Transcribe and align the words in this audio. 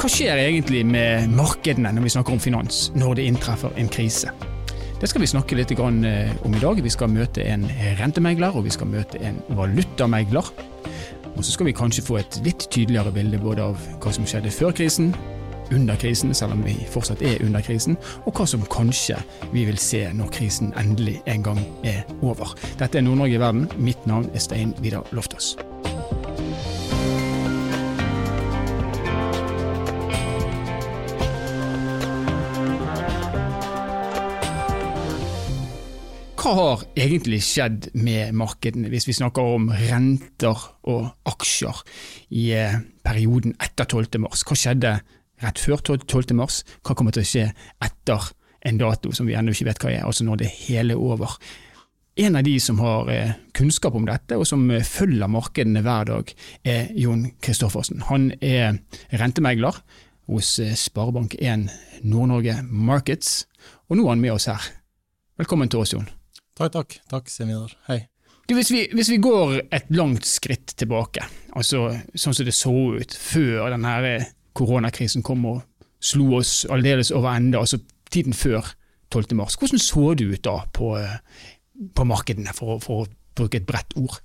Hva 0.00 0.08
skjer 0.08 0.38
egentlig 0.40 0.78
med 0.88 1.28
markedene 1.36 1.90
når 1.92 2.06
vi 2.06 2.10
snakker 2.14 2.32
om 2.32 2.38
finans, 2.40 2.86
når 2.96 3.18
det 3.18 3.26
inntreffer 3.28 3.74
en 3.76 3.90
krise? 3.92 4.30
Det 4.96 5.10
skal 5.10 5.20
vi 5.20 5.28
snakke 5.28 5.58
litt 5.58 5.74
om 5.76 6.00
i 6.00 6.62
dag. 6.62 6.80
Vi 6.80 6.92
skal 6.92 7.12
møte 7.12 7.44
en 7.44 7.66
rentemegler, 7.98 8.56
og 8.56 8.64
vi 8.64 8.72
skal 8.72 8.88
møte 8.88 9.20
en 9.20 9.42
valutamegler. 9.58 10.48
Og 11.34 11.44
så 11.44 11.52
skal 11.52 11.68
vi 11.68 11.76
kanskje 11.76 12.06
få 12.06 12.16
et 12.16 12.40
litt 12.46 12.64
tydeligere 12.72 13.12
bilde 13.12 13.44
både 13.44 13.68
av 13.68 13.76
hva 14.00 14.16
som 14.16 14.24
skjedde 14.24 14.48
før 14.56 14.72
krisen, 14.72 15.12
under 15.70 16.00
krisen, 16.00 16.32
selv 16.34 16.56
om 16.56 16.64
vi 16.64 16.78
fortsatt 16.88 17.20
er 17.20 17.44
under 17.44 17.60
krisen, 17.60 18.00
og 18.24 18.40
hva 18.40 18.48
som 18.48 18.64
kanskje 18.72 19.20
vi 19.52 19.68
vil 19.68 19.76
se 19.78 20.06
når 20.16 20.32
krisen 20.32 20.72
endelig 20.80 21.20
en 21.28 21.44
gang 21.44 21.60
er 21.84 22.08
over. 22.22 22.56
Dette 22.80 22.98
er 22.98 23.04
Nord-Norge 23.04 23.36
i 23.36 23.44
verden. 23.44 23.68
Mitt 23.76 24.08
navn 24.08 24.32
er 24.32 24.48
Stein 24.48 24.72
Vidar 24.80 25.04
Loftaas. 25.12 25.58
Hva 36.40 36.54
har 36.56 36.82
egentlig 36.96 37.42
skjedd 37.44 37.90
med 38.00 38.32
markedene, 38.32 38.88
hvis 38.88 39.04
vi 39.04 39.12
snakker 39.12 39.44
om 39.44 39.66
renter 39.76 40.56
og 40.88 41.10
aksjer 41.28 41.80
i 42.32 42.44
eh, 42.56 42.78
perioden 43.04 43.52
etter 43.60 43.84
12. 43.84 44.16
mars? 44.24 44.40
Hva 44.48 44.56
skjedde 44.56 44.94
rett 45.44 45.60
før 45.60 45.82
12. 45.84 46.30
mars? 46.38 46.62
Hva 46.80 46.94
kommer 46.96 47.12
til 47.12 47.26
å 47.26 47.28
skje 47.28 47.42
etter 47.84 48.30
en 48.64 48.80
dato 48.80 49.12
som 49.12 49.28
vi 49.28 49.34
ennå 49.36 49.52
ikke 49.52 49.66
vet 49.68 49.84
hva 49.84 49.92
er, 49.92 50.06
altså 50.08 50.24
når 50.24 50.40
det 50.40 50.48
hele 50.62 50.96
er 50.96 51.02
over? 51.12 51.34
En 52.24 52.38
av 52.40 52.46
de 52.46 52.54
som 52.64 52.80
har 52.80 53.10
eh, 53.12 53.34
kunnskap 53.52 53.98
om 54.00 54.06
dette, 54.08 54.38
og 54.40 54.48
som 54.48 54.64
eh, 54.72 54.86
følger 54.86 55.28
markedene 55.28 55.82
hver 55.84 56.08
dag, 56.08 56.32
er 56.64 56.88
Jon 56.96 57.26
Kristoffersen. 57.44 58.06
Han 58.08 58.30
er 58.40 58.78
rentemegler 59.12 59.82
hos 60.32 60.54
Sparebank1 60.56 61.68
Nord-Norge 62.00 62.62
Markets, 62.64 63.42
og 63.90 64.00
nå 64.00 64.08
er 64.08 64.14
han 64.14 64.24
med 64.24 64.38
oss 64.38 64.48
her. 64.48 64.70
Velkommen 65.36 65.68
til 65.68 65.84
oss, 65.84 65.92
Jon. 65.92 66.08
Takk, 66.60 66.72
takk. 66.72 66.96
Takk, 67.08 67.28
Seminar. 67.32 67.72
Hei. 67.88 68.02
Du, 68.44 68.52
hvis, 68.58 68.68
vi, 68.68 68.82
hvis, 68.92 69.08
vi, 69.08 69.16
går 69.22 69.62
et 69.72 69.86
langt 69.94 70.26
skritt 70.28 70.74
tilbake, 70.76 71.22
altså 71.56 71.86
sånn 72.12 72.36
som 72.36 72.44
det 72.44 72.52
så 72.52 72.74
ut 73.00 73.14
før 73.16 73.70
denne 73.72 73.92
eh, 74.08 74.26
koronakrisen 74.58 75.24
kom 75.24 75.46
og 75.48 75.62
slo 76.04 76.34
oss 76.40 76.66
aldeles 76.68 77.12
over 77.16 77.32
ende, 77.32 77.56
altså 77.56 77.78
tiden 78.12 78.36
før 78.36 78.74
12. 79.14 79.32
mars, 79.38 79.56
hvordan 79.56 79.80
så 79.80 80.10
det 80.18 80.26
ut 80.28 80.44
da 80.44 80.58
på, 80.76 80.92
eh, 80.98 81.16
på 81.96 82.06
markedene, 82.10 82.52
for, 82.52 82.82
for, 82.84 83.06
å 83.06 83.38
bruke 83.38 83.62
et 83.62 83.68
bredt 83.70 83.96
ord? 83.96 84.20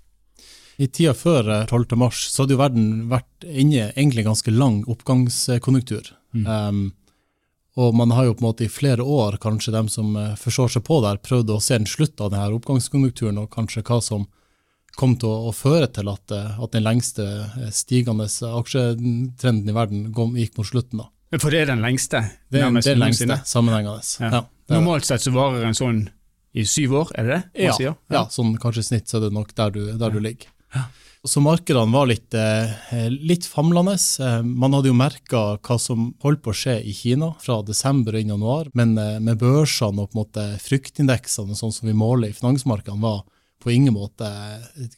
I 0.75 0.89
tida 0.91 1.15
før 1.15 1.53
12. 1.69 1.85
Eh, 1.85 1.99
mars 2.03 2.25
så 2.33 2.43
hadde 2.43 2.57
jo 2.57 2.63
verden 2.65 2.91
vært 3.13 3.47
inne 3.47 3.77
i 3.77 3.85
egentlig 3.85 4.27
ganske 4.27 4.51
lang 4.51 4.81
oppgangskonjunktur. 4.91 6.11
Mm. 6.35 6.43
Um, 6.51 6.83
og 7.75 7.95
man 7.95 8.11
har 8.15 8.29
jo 8.29 8.35
på 8.35 8.43
en 8.43 8.47
måte 8.47 8.65
i 8.65 8.71
flere 8.71 9.03
år, 9.03 9.37
kanskje 9.43 9.73
dem 9.75 9.89
som 9.91 10.15
eh, 10.15 10.35
forstår 10.39 10.77
seg 10.77 10.85
på 10.87 11.01
der, 11.03 11.19
prøvd 11.19 11.51
å 11.51 11.59
se 11.63 11.75
en 11.75 11.87
slutt 11.89 12.21
av 12.23 12.31
denne 12.31 12.55
oppgangskonjunkturen, 12.55 13.41
og 13.41 13.51
kanskje 13.51 13.83
hva 13.83 13.99
som 14.03 14.29
kom 14.95 15.17
til 15.19 15.27
å, 15.27 15.49
å 15.49 15.55
føre 15.55 15.89
til 15.91 16.07
at, 16.07 16.31
eh, 16.31 16.55
at, 16.55 16.71
den 16.71 16.85
lengste 16.85 17.25
eh, 17.43 17.69
stigende 17.75 18.29
aksjetrenden 18.29 19.71
i 19.71 19.75
verden 19.75 20.07
gikk 20.39 20.55
mot 20.59 20.69
slutten. 20.71 21.03
da. 21.03 21.39
For 21.41 21.51
det 21.51 21.65
er 21.65 21.73
den 21.73 21.83
lengste? 21.83 22.23
Det 22.47 22.61
er 22.63 22.71
den 22.71 23.01
lengste 23.01 23.41
sammenhengende. 23.43 23.99
Ja. 24.23 24.45
Ja, 24.65 24.77
Normalt 24.77 25.05
sett 25.05 25.21
så 25.21 25.33
varer 25.35 25.67
en 25.67 25.75
sånn 25.77 26.05
i 26.55 26.63
syv 26.65 26.95
år, 27.01 27.11
er 27.19 27.27
det 27.27 27.35
det? 27.35 27.65
Ja, 27.67 27.73
ja. 27.83 27.91
ja, 28.09 28.21
sånn 28.31 28.55
kanskje 28.61 28.85
i 28.85 28.87
snitt 28.87 29.11
så 29.11 29.19
er 29.19 29.27
det 29.27 29.35
nok 29.35 29.51
der 29.57 29.73
du, 29.75 29.81
der 29.99 30.15
du 30.15 30.21
ligger. 30.23 30.47
Ja. 30.73 30.87
Så 31.25 31.41
markedene 31.41 31.91
var 31.91 32.05
litt, 32.05 32.33
eh, 32.33 33.09
litt 33.09 33.45
famlende. 33.49 33.97
Eh, 34.21 34.41
man 34.43 34.73
hadde 34.73 34.91
jo 34.91 34.97
merka 34.97 35.57
hva 35.57 35.77
som 35.81 36.11
holdt 36.21 36.43
på 36.45 36.53
å 36.53 36.57
skje 36.57 36.75
i 36.85 36.93
Kina 36.93 37.33
fra 37.41 37.63
desember 37.65 38.13
og 38.13 38.21
inn 38.21 38.33
januar, 38.35 38.69
men 38.77 38.97
eh, 38.97 39.17
med 39.19 39.39
børsene 39.41 40.05
og 40.05 40.11
på 40.11 40.19
en 40.19 40.21
måte 40.21 40.45
fryktindeksene 40.61 41.57
sånn 41.57 41.73
som 41.73 41.89
vi 41.89 41.97
måler 41.97 42.29
i 42.29 42.37
finansmarkedene, 42.37 43.01
var 43.01 43.25
på 43.65 43.73
ingen 43.73 43.95
måte 43.95 44.29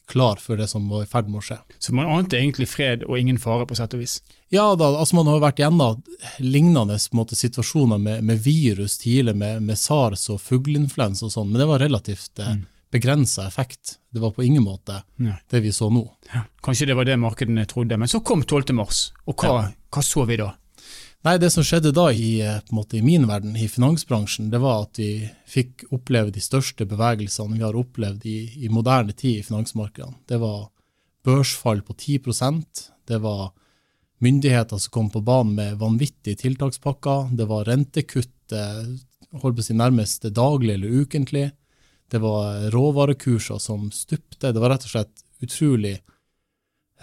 klar 0.06 0.36
for 0.36 0.60
det 0.60 0.68
som 0.68 0.90
var 0.92 1.06
i 1.06 1.08
ferd 1.08 1.30
med 1.32 1.40
å 1.40 1.46
skje. 1.46 1.56
Så 1.80 1.94
man 1.96 2.10
ante 2.12 2.36
egentlig 2.36 2.68
fred 2.68 3.06
og 3.08 3.16
ingen 3.16 3.38
fare, 3.40 3.64
på 3.64 3.78
sett 3.78 3.96
og 3.96 4.02
vis? 4.04 4.20
Ja, 4.52 4.74
da, 4.76 4.90
altså 5.00 5.16
man 5.16 5.30
har 5.32 5.40
vært 5.40 5.62
gjennom 5.62 6.02
lignende 6.44 6.98
måte, 7.16 7.38
situasjoner 7.38 7.96
med, 7.96 8.26
med, 8.28 8.42
virus 8.44 8.98
tidlig, 9.00 9.38
med, 9.40 9.62
med 9.64 9.80
SARS 9.80 10.28
og 10.34 10.42
fugleinfluensa 10.44 11.24
og 11.24 11.32
sånn, 11.32 11.48
men 11.48 11.62
det 11.62 11.70
var 11.72 11.80
relativt 11.80 12.44
mm 12.44 12.66
begrensa 12.90 13.46
effekt. 13.46 13.98
Det 14.10 14.22
var 14.22 14.32
på 14.36 14.44
ingen 14.44 14.62
måte 14.64 15.02
ja. 15.16 15.36
det 15.50 15.60
vi 15.64 15.72
så 15.72 15.90
nå. 15.92 16.04
Ja. 16.32 16.46
Kanskje 16.62 16.88
det 16.90 16.96
var 16.98 17.08
det 17.08 17.18
markedene 17.20 17.66
trodde. 17.68 17.98
Men 18.00 18.08
så 18.08 18.20
kom 18.20 18.42
12. 18.42 18.72
mars, 18.76 19.10
og 19.26 19.36
hva, 19.36 19.54
ja. 19.54 19.68
hva 19.94 20.04
så 20.04 20.24
vi 20.28 20.40
da? 20.40 20.52
Nei, 21.26 21.34
Det 21.42 21.50
som 21.50 21.64
skjedde 21.66 21.90
da 21.92 22.06
i, 22.14 22.38
eh, 22.40 22.60
måte, 22.70 23.00
i, 23.00 23.02
min 23.02 23.26
verden, 23.28 23.56
i 23.58 23.66
finansbransjen, 23.68 24.52
det 24.52 24.60
var 24.62 24.86
at 24.86 25.00
vi 25.00 25.26
fikk 25.50 25.88
oppleve 25.90 26.30
de 26.32 26.40
største 26.40 26.86
bevegelsene 26.86 27.58
vi 27.58 27.64
har 27.66 27.76
opplevd 27.76 28.26
i, 28.30 28.38
i 28.64 28.70
moderne 28.70 29.12
tid 29.12 29.40
i 29.40 29.46
finansmarkedene. 29.46 30.22
Det 30.30 30.38
var 30.38 30.68
børsfall 31.26 31.82
på 31.84 31.98
10% 31.98 32.86
det 33.08 33.18
var 33.18 33.50
myndigheter 34.18 34.78
som 34.78 34.90
kom 34.90 35.10
på 35.10 35.20
banen 35.20 35.54
med 35.54 35.78
vanvittige 35.80 36.36
tiltakspakker, 36.36 37.30
det 37.36 37.46
var 37.48 37.64
rentekutt 37.64 38.52
eh, 38.52 38.84
holdt 39.40 39.56
på 39.58 39.64
å 39.64 39.66
si 39.66 39.76
nærmest 39.76 40.28
daglig 40.36 40.74
eller 40.76 41.02
ukentlig. 41.02 41.46
Det 42.08 42.20
var 42.22 42.70
råvarekurser 42.72 43.58
som 43.60 43.90
stupte. 43.92 44.52
Det 44.52 44.60
var 44.62 44.72
rett 44.74 44.86
og 44.88 44.94
slett 44.94 45.24
utrolig 45.44 45.96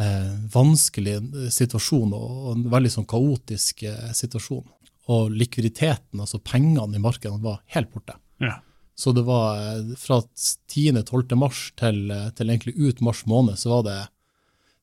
eh, 0.01 0.31
vanskelig 0.53 1.19
situasjon 1.53 2.13
og, 2.16 2.29
og, 2.31 2.47
en 2.55 2.66
veldig 2.73 2.93
sånn 2.97 3.09
kaotisk 3.09 3.85
eh, 3.88 4.11
situasjon. 4.17 4.66
Og 5.13 5.35
likviditeten, 5.38 6.17
altså 6.21 6.41
pengene 6.41 6.97
i 6.97 7.03
markedene, 7.03 7.43
var 7.43 7.61
helt 7.75 7.91
borte. 7.93 8.17
Ja. 8.41 8.57
Så 8.95 9.11
det 9.11 9.25
var 9.27 9.59
eh, 9.59 9.95
fra 9.99 10.21
10.-12. 10.21 11.35
mars 11.35 11.67
til, 11.77 12.09
eh, 12.11 12.29
til, 12.35 12.49
egentlig 12.49 12.75
ut 12.79 13.01
mars 13.03 13.25
måned, 13.29 13.59
så 13.59 13.77
var 13.77 13.87
det 13.89 14.01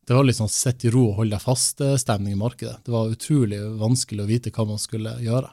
det 0.03 0.17
var 0.19 0.27
litt 0.27 0.37
sånn 0.37 0.51
sett 0.51 0.83
i 0.83 0.91
ro 0.91 1.05
og 1.13 1.21
hold 1.21 1.31
deg 1.31 1.43
fast-stemning 1.45 2.35
i 2.35 2.39
markedet. 2.41 2.81
Det 2.83 2.91
var 2.91 3.13
utrolig 3.13 3.61
vanskelig 3.79 4.25
å 4.25 4.27
vite 4.27 4.51
hva 4.51 4.65
man 4.67 4.81
skulle 4.83 5.13
gjøre. 5.23 5.53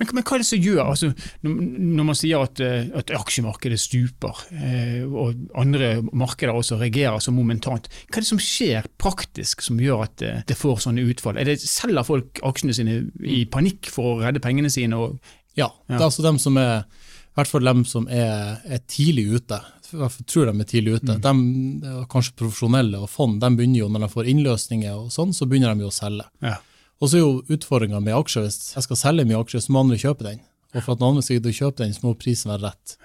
Men, 0.00 0.08
men, 0.16 0.24
hva 0.24 0.36
er 0.38 0.40
det 0.40 0.48
som 0.48 0.62
gjør, 0.64 0.80
altså, 0.94 1.10
når, 1.44 2.06
man 2.08 2.16
sier 2.16 2.40
at, 2.40 2.60
eh, 2.64 2.86
at 2.96 3.10
aksjemarkedet 3.18 3.76
stuper, 3.82 4.38
eh, 4.56 5.02
og 5.04 5.42
andre 5.60 5.90
markeder 6.08 6.56
også 6.56 6.78
reagerer 6.80 7.20
så 7.20 7.34
momentant, 7.36 7.90
hva 8.08 8.16
er 8.16 8.24
det 8.24 8.30
som 8.30 8.40
skjer 8.40 8.88
praktisk 9.00 9.66
som 9.66 9.80
gjør 9.82 10.06
at 10.06 10.14
det, 10.22 10.30
eh, 10.38 10.46
det 10.48 10.56
får 10.56 10.80
sånne 10.86 11.04
utfall? 11.04 11.36
Er 11.36 11.50
det 11.50 11.58
Selger 11.60 12.06
folk 12.08 12.40
aksjene 12.48 12.76
sine 12.76 12.96
i 13.20 13.42
panikk 13.52 13.90
for 13.92 14.14
å 14.14 14.22
redde 14.22 14.40
pengene 14.42 14.72
sine? 14.72 14.96
Og, 14.96 15.20
ja, 15.52 15.68
ja, 15.68 15.92
det 15.92 16.00
er 16.00 16.08
altså 16.08 16.24
dem 16.24 16.40
som 16.40 16.56
er, 16.60 16.88
i 17.28 17.36
hvert 17.36 17.52
fall 17.52 17.68
dem 17.68 17.84
som 17.88 18.08
er, 18.08 18.56
er 18.64 18.82
tidlig 18.88 19.28
ute. 19.36 19.60
Jeg 19.90 20.26
tror 20.30 20.48
de 20.48 20.56
er 20.64 20.70
tidlig 20.70 20.96
ute. 20.96 21.18
Mm. 21.18 21.22
De, 21.28 21.94
kanskje 22.08 22.38
profesjonelle 22.40 23.04
og 23.04 23.12
fond, 23.12 23.36
de 23.42 23.52
begynner 23.52 23.82
jo 23.82 23.92
når 23.92 24.06
de 24.06 24.12
får 24.16 24.32
innløsninger 24.32 24.96
og 24.96 25.12
sånn, 25.12 25.36
så 25.36 25.48
begynner 25.50 25.76
de 25.76 25.84
jo 25.84 25.92
å 25.92 25.94
selge. 26.00 26.28
Ja. 26.40 26.56
Og 27.00 27.08
så 27.08 27.16
er 27.16 27.24
jo 27.24 27.56
utfordringa 27.56 28.00
med 28.04 28.16
aksjer, 28.16 28.44
hvis 28.44 28.74
jeg 28.76 28.84
skal 28.84 28.98
selge 29.00 29.26
mye 29.28 29.40
aksjer, 29.40 29.64
så 29.64 29.72
må 29.72 29.84
andre 29.84 29.98
kjøpe 30.00 30.26
den. 30.26 30.42
Og 30.74 30.82
for 30.84 30.94
at 30.94 31.02
noen 31.02 31.24
skal 31.24 31.40
kjøpe 31.40 31.80
den, 31.82 31.94
så 31.96 32.04
må 32.04 32.16
prisen 32.18 32.52
være 32.52 32.68
rett. 32.68 32.96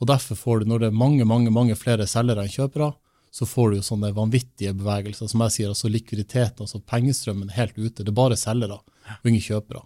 Og 0.00 0.08
derfor 0.08 0.38
får 0.38 0.60
du, 0.60 0.70
når 0.70 0.82
det 0.82 0.90
er 0.90 0.98
mange 1.00 1.26
mange, 1.28 1.52
mange 1.52 1.76
flere 1.76 2.06
selgere 2.08 2.44
enn 2.44 2.52
kjøpere, 2.52 2.92
så 3.30 3.46
får 3.46 3.70
du 3.70 3.76
jo 3.78 3.86
sånne 3.86 4.10
vanvittige 4.16 4.74
bevegelser. 4.76 5.28
Som 5.30 5.44
jeg 5.46 5.54
sier, 5.56 5.72
altså 5.72 5.90
likviditeten, 5.92 6.66
altså 6.66 6.80
pengestrømmen 6.82 7.52
helt 7.54 7.76
ute. 7.78 8.02
Det 8.02 8.10
er 8.10 8.16
bare 8.16 8.38
selgere 8.38 8.80
og 8.80 9.30
ingen 9.30 9.44
kjøpere. 9.44 9.84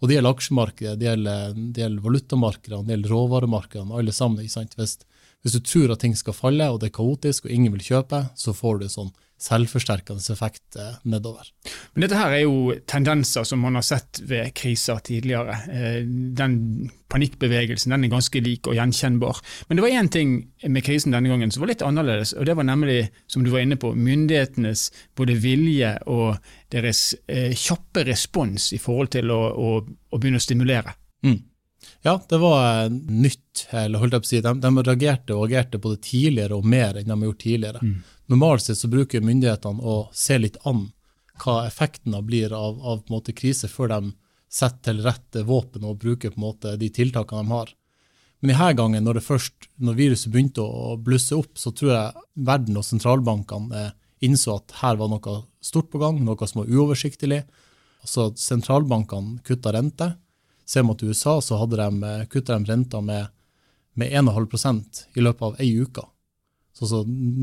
Og 0.00 0.08
det 0.08 0.16
gjelder 0.16 0.34
aksjemarkedet, 0.34 0.96
det 0.98 1.06
gjelder, 1.10 1.56
det 1.56 1.82
gjelder 1.82 2.04
valutamarkedene, 2.06 2.86
det 2.86 2.94
gjelder 2.94 3.14
råvaremarkedene, 3.14 3.98
alle 4.00 4.14
sammen. 4.16 4.44
ikke 4.44 4.56
sant? 4.56 4.76
Hvis, 4.80 4.96
hvis, 5.42 5.56
du 5.56 5.60
tror 5.64 5.94
at 5.94 6.02
ting 6.04 6.16
skal 6.18 6.36
falle, 6.36 6.68
og 6.70 6.80
det 6.80 6.90
er 6.90 6.98
kaotisk, 6.98 7.46
og 7.46 7.54
ingen 7.54 7.72
vil 7.76 7.86
kjøpe, 7.92 8.26
så 8.36 8.54
får 8.56 8.82
du 8.82 8.88
sånn 8.92 9.12
selvforsterkende 9.40 10.20
effekt 10.32 10.76
eh, 10.76 10.96
nedover. 11.08 11.48
Men 11.94 12.04
Dette 12.04 12.18
her 12.18 12.34
er 12.36 12.42
jo 12.42 12.74
tendenser 12.90 13.46
som 13.48 13.62
man 13.64 13.78
har 13.78 13.86
sett 13.86 14.20
ved 14.28 14.52
kriser 14.56 15.00
tidligere. 15.04 15.56
Eh, 15.72 16.00
den 16.04 16.90
panikkbevegelsen 17.10 17.94
den 17.94 18.04
er 18.06 18.12
ganske 18.12 18.42
lik 18.44 18.68
og 18.68 18.76
gjenkjennbar. 18.76 19.40
Men 19.68 19.80
det 19.80 19.86
var 19.86 19.96
én 19.96 20.12
ting 20.12 20.34
med 20.68 20.84
krisen 20.84 21.16
denne 21.16 21.32
gangen 21.32 21.52
som 21.52 21.64
var 21.64 21.72
litt 21.72 21.84
annerledes, 21.86 22.34
og 22.36 22.46
det 22.46 22.56
var 22.58 22.68
nemlig, 22.68 23.00
som 23.32 23.46
du 23.46 23.52
var 23.54 23.64
inne 23.64 23.80
på, 23.80 23.94
myndighetenes 23.96 24.90
både 25.16 25.38
vilje 25.40 25.94
og 26.12 26.36
deres 26.74 27.14
eh, 27.26 27.56
kjappe 27.56 28.04
respons 28.10 28.74
i 28.76 28.82
forhold 28.82 29.14
til 29.16 29.32
å, 29.32 29.40
å, 29.56 29.78
å 29.80 30.20
begynne 30.20 30.40
å 30.40 30.48
stimulere. 30.50 30.94
Mm. 31.24 31.40
Ja, 32.02 32.20
det 32.28 32.38
var 32.40 32.88
nytt. 32.88 33.66
eller 33.70 33.98
holdt 34.00 34.14
jeg 34.16 34.22
på 34.22 34.28
å 34.28 34.30
si. 34.30 34.40
De, 34.40 34.54
de 34.60 34.70
reagerte 34.86 35.36
og 35.36 35.48
agerte 35.48 35.80
både 35.82 36.00
tidligere 36.04 36.56
og 36.56 36.64
mer 36.64 36.96
enn 36.96 37.10
de 37.10 37.16
har 37.16 37.28
gjort 37.28 37.42
tidligere. 37.42 37.82
Mm. 37.82 37.98
Normalt 38.32 38.64
sett 38.64 38.78
så 38.78 38.88
bruker 38.88 39.24
myndighetene 39.26 39.82
å 39.82 39.96
se 40.14 40.38
litt 40.38 40.56
an 40.64 40.88
hva 41.40 41.64
effektene 41.66 42.20
blir 42.22 42.52
av, 42.52 42.80
av 42.80 43.02
på 43.02 43.10
en 43.10 43.16
måte, 43.16 43.34
krise, 43.36 43.68
før 43.68 43.92
de 43.94 44.00
setter 44.50 44.90
til 44.90 45.04
rette 45.04 45.44
våpen 45.46 45.86
og 45.88 46.00
bruker 46.02 46.32
på 46.32 46.40
en 46.40 46.46
måte 46.48 46.74
de 46.80 46.90
tiltakene 46.92 47.44
de 47.44 47.54
har. 47.54 47.72
Men 48.40 48.54
denne 48.54 48.72
gangen, 48.76 49.04
når, 49.04 49.20
det 49.20 49.26
først, 49.26 49.68
når 49.84 49.98
viruset 49.98 50.32
begynte 50.32 50.64
å 50.64 50.96
blusse 51.00 51.36
opp, 51.36 51.58
så 51.60 51.72
tror 51.76 51.92
jeg 51.92 52.24
verden 52.48 52.78
og 52.80 52.86
sentralbankene 52.86 53.90
innså 54.24 54.56
at 54.60 54.76
her 54.80 54.96
var 55.00 55.10
noe 55.12 55.36
stort 55.64 55.90
på 55.92 56.00
gang, 56.00 56.20
noe 56.24 56.48
som 56.48 56.62
var 56.62 56.72
uoversiktlig. 56.72 57.42
Altså 58.00 58.30
Sentralbankene 58.40 59.42
kutta 59.44 59.74
rente. 59.76 60.14
Ser 60.70 60.86
man 60.86 60.98
til 60.98 61.10
USA, 61.10 61.40
så 61.42 61.58
hadde 61.58 61.80
de 61.80 62.12
kutta 62.30 62.54
de 62.54 62.70
renta 62.70 63.00
med, 63.02 63.32
med 63.98 64.12
1,5% 64.20 65.04
i 65.18 65.24
løpet 65.24 65.46
av 65.48 65.58
ei 65.62 65.72
uke. 65.82 66.04
Så, 66.76 66.86
så 66.86 67.00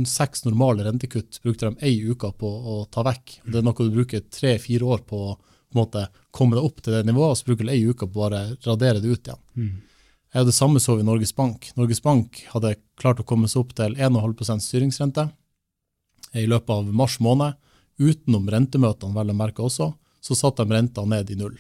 Seks 0.08 0.46
normale 0.46 0.86
rentekutt 0.86 1.42
brukte 1.44 1.68
de 1.68 1.90
ei 1.90 2.00
uke 2.08 2.32
på 2.40 2.48
å 2.48 2.78
ta 2.92 3.04
vekk. 3.04 3.42
Det 3.44 3.60
er 3.60 3.68
noe 3.68 3.76
du 3.76 3.92
bruker 3.98 4.24
tre-fire 4.32 4.88
år 4.88 5.04
på 5.10 5.20
å 5.28 5.36
på 5.68 5.80
måte, 5.82 6.08
komme 6.32 6.56
deg 6.56 6.64
opp 6.64 6.80
til 6.82 6.96
det 6.96 7.04
nivået, 7.08 7.34
og 7.34 7.38
så 7.38 7.50
bruker 7.50 7.68
du 7.68 7.74
ei 7.74 7.84
uke 7.90 8.08
på 8.08 8.16
å 8.16 8.24
bare 8.30 8.42
radere 8.64 9.02
det 9.04 9.12
ut 9.12 9.28
igjen. 9.28 9.42
Mm. 9.60 9.74
Det 10.48 10.54
samme 10.56 10.80
så 10.80 10.96
vi 10.96 11.04
i 11.04 11.08
Norges 11.08 11.34
Bank. 11.36 11.72
Norges 11.76 12.02
Bank 12.04 12.40
hadde 12.54 12.76
klart 13.00 13.20
å 13.20 13.26
komme 13.28 13.50
seg 13.52 13.66
opp 13.66 13.74
til 13.76 13.98
1,5% 13.98 14.64
styringsrente 14.64 15.28
i 16.38 16.46
løpet 16.48 16.72
av 16.72 16.92
mars 16.94 17.18
måned. 17.24 17.58
Utenom 17.98 18.48
rentemøtene, 18.54 19.16
vel 19.16 19.34
å 19.34 19.38
merke 19.38 19.66
også, 19.66 19.92
så 20.22 20.38
satte 20.38 20.64
de 20.64 20.78
renta 20.78 21.04
ned 21.10 21.32
i 21.34 21.40
null. 21.40 21.58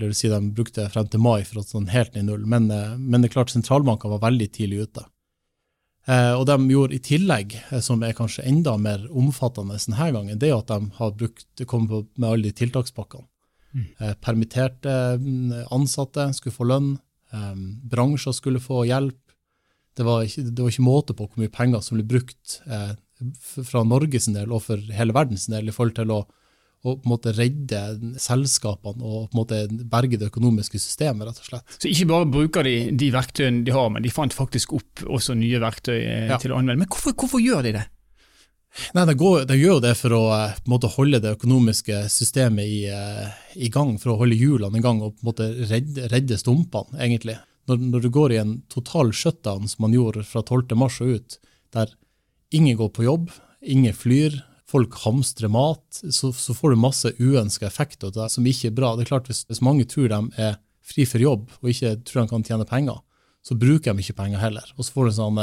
Eller 0.00 0.16
si 0.16 0.30
de 0.32 0.40
brukte 0.56 0.88
frem 0.92 1.08
til 1.10 1.22
mai 1.22 1.42
for 1.44 1.60
å 1.60 1.66
sånn 1.66 1.90
helt 1.92 2.14
ned 2.14 2.24
i 2.24 2.28
null. 2.30 2.46
Men, 2.48 2.70
eh, 2.70 2.96
men, 2.96 3.20
det 3.20 3.30
er 3.30 3.36
klart 3.38 3.52
sentralbankene 3.52 4.16
var 4.16 4.30
veldig 4.30 4.48
tidlig 4.56 4.86
ute. 4.88 5.04
Eh, 6.08 6.32
og 6.32 6.46
de 6.48 6.56
gjorde 6.72 6.96
i 6.96 7.02
tillegg, 7.04 7.56
eh, 7.70 7.82
som 7.84 8.02
er 8.02 8.16
kanskje 8.16 8.46
enda 8.48 8.76
mer 8.80 9.04
omfattende 9.10 9.76
denne 9.76 10.08
gangen, 10.16 10.38
det 10.40 10.48
er 10.48 10.56
at 10.58 10.72
de 10.72 10.90
har 10.96 11.12
brukt, 11.12 11.66
kommet 11.66 12.08
med 12.16 12.30
alle 12.30 12.48
de 12.48 12.56
tiltakspakkene. 12.56 13.26
Mm. 13.70 13.86
Eh, 14.00 14.14
permitterte 14.24 14.94
mm, 15.20 15.66
ansatte 15.70 16.30
skulle 16.34 16.56
få 16.56 16.66
lønn, 16.66 16.96
bransjer 17.86 18.34
skulle 18.34 18.58
få 18.58 18.80
hjelp. 18.88 19.20
Det 19.94 20.02
var, 20.02 20.24
ikke, 20.26 20.42
det 20.48 20.64
var, 20.64 20.72
ikke, 20.72 20.82
måte 20.82 21.14
på 21.14 21.28
hvor 21.28 21.38
mye 21.38 21.52
penger 21.52 21.84
som 21.84 21.94
ble 21.94 22.02
brukt 22.10 22.56
fra 23.68 23.82
Norges 23.86 24.26
del 24.34 24.50
og 24.50 24.64
for 24.64 24.82
hele 24.96 25.14
verdens 25.14 25.44
del 25.46 25.70
i 25.70 25.74
forhold 25.74 25.94
til 26.00 26.10
å 26.10 26.24
og 26.80 27.02
på 27.02 27.08
en 27.08 27.12
måte 27.12 27.32
redde 27.36 27.80
selskapene 28.20 29.04
og 29.04 29.28
på 29.28 29.34
en 29.34 29.40
måte 29.42 29.86
berge 29.92 30.16
det 30.20 30.30
økonomiske 30.30 30.80
systemet, 30.80 31.28
rett 31.28 31.40
og 31.42 31.48
slett. 31.50 31.76
Så 31.76 31.90
ikke 31.90 32.08
bare 32.08 32.28
bruker 32.32 32.64
de 32.64 32.76
de 32.96 33.10
verktøyene 33.12 33.64
de 33.66 33.74
har, 33.74 33.90
men 33.92 34.04
de 34.04 34.12
fant 34.12 34.32
faktisk 34.32 34.72
opp 34.78 35.04
også 35.04 35.36
nye 35.36 35.60
verktøy 35.60 35.98
eh, 35.98 36.28
ja. 36.30 36.38
til 36.40 36.54
å 36.54 36.60
anvende. 36.60 36.86
Men 36.86 36.92
hvorfor, 36.92 37.12
hvorfor, 37.12 37.42
gjør 37.44 37.68
de 37.68 37.74
det? 37.76 37.84
Nei, 38.96 39.04
de, 39.10 39.16
går, 39.18 39.44
de 39.50 39.58
gjør 39.58 39.76
jo 39.76 39.84
det 39.84 39.92
for 39.98 40.16
å 40.16 40.22
eh, 40.38 40.58
måte, 40.72 40.92
holde 40.96 41.20
det 41.20 41.36
økonomiske 41.36 42.00
systemet 42.12 42.72
i, 42.72 42.80
eh, 42.88 43.38
i, 43.60 43.68
gang, 43.72 43.96
for 44.00 44.14
å 44.14 44.18
holde 44.22 44.40
hjulene 44.40 44.80
i 44.80 44.84
gang 44.84 45.04
og 45.04 45.18
på 45.18 45.24
en 45.24 45.32
måte 45.34 45.52
redde, 45.68 46.08
redde 46.12 46.40
stumpene, 46.40 46.96
egentlig. 47.02 47.36
Når, 47.68 47.82
når, 47.92 48.06
du 48.06 48.14
går 48.14 48.32
i 48.34 48.40
en 48.40 48.60
total 48.72 49.12
shutdown, 49.12 49.68
som 49.68 49.84
man 49.84 49.94
gjorde 49.94 50.24
fra 50.26 50.40
12. 50.40 50.72
mars 50.80 50.96
og 51.04 51.18
ut, 51.18 51.40
der 51.76 51.92
ingen 52.56 52.78
går 52.80 52.88
på 52.96 53.04
jobb, 53.04 53.28
ingen 53.60 53.92
flyr, 53.94 54.40
folk 54.70 54.96
hamstrer 55.04 55.50
mat, 55.52 55.84
så, 56.10 56.32
så 56.32 56.54
får 56.56 56.74
du 56.74 56.80
masse 56.80 57.12
uønska 57.18 57.66
effekter 57.68 58.14
det, 58.14 58.30
som 58.32 58.46
ikke 58.46 58.70
er 58.70 58.76
bra. 58.76 58.94
Det 58.96 59.06
er 59.06 59.12
klart 59.14 59.30
hvis, 59.30 59.44
hvis, 59.50 59.62
mange 59.66 59.86
tror 59.90 60.10
de 60.12 60.24
er 60.40 60.58
fri 60.86 61.06
for 61.08 61.22
jobb 61.22 61.48
og 61.60 61.70
ikke 61.72 61.96
tror 62.06 62.22
de 62.22 62.30
kan 62.32 62.46
tjene 62.46 62.66
penger, 62.68 63.00
så 63.40 63.54
bruker 63.56 63.96
de 63.96 64.02
ikke 64.04 64.18
penger 64.18 64.40
heller. 64.42 64.66
Og 64.76 64.84
så 64.84 64.92
får 64.92 65.06
du 65.06 65.10
en 65.10 65.16
sånn 65.16 65.38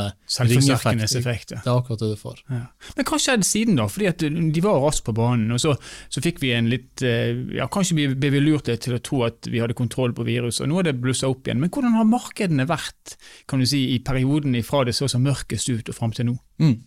ringeffekt. 0.51 1.53
Ja. 1.56 1.62
Det 1.63 1.71
er 1.71 1.79
akkurat 1.79 2.03
det 2.03 2.09
du 2.12 2.19
får. 2.19 2.44
Ja. 2.53 2.59
Men 2.94 3.07
hva 3.09 3.18
skjedde 3.21 3.47
siden, 3.47 3.79
da? 3.79 3.88
Fordi 3.89 4.09
at 4.12 4.25
De 4.53 4.62
var 4.62 4.77
raskt 4.83 5.07
på 5.07 5.15
banen, 5.18 5.50
og 5.56 5.62
så, 5.63 5.74
så, 6.13 6.21
fikk 6.21 6.38
vi 6.44 6.51
en 6.53 6.69
litt 6.69 7.01
eh, 7.01 7.33
ja, 7.57 7.65
Kanskje 7.74 7.97
ble 8.13 8.31
vi 8.35 8.44
lurt 8.44 8.69
til 8.69 8.97
å 8.97 9.01
tro 9.01 9.24
at 9.25 9.50
vi 9.50 9.63
hadde 9.63 9.77
kontroll 9.77 10.13
på 10.13 10.27
viruset, 10.27 10.68
og 10.68 10.69
nå 10.71 10.77
er 10.81 10.91
det 10.91 11.00
blussa 11.01 11.31
opp 11.31 11.50
igjen. 11.50 11.63
Men 11.63 11.74
hvordan 11.74 11.97
har 11.97 12.12
markedene 12.12 12.68
vært 12.69 13.18
kan 13.50 13.65
du 13.65 13.65
si, 13.65 13.88
i 13.95 13.97
perioden 14.06 14.53
fra 14.68 14.83
det 14.85 14.94
så 14.97 15.09
som 15.09 15.25
mørkest 15.25 15.74
ut 15.74 15.89
og 15.89 15.97
fram 15.97 16.13
til 16.13 16.29
nå? 16.29 16.38
Mm. 16.62 16.77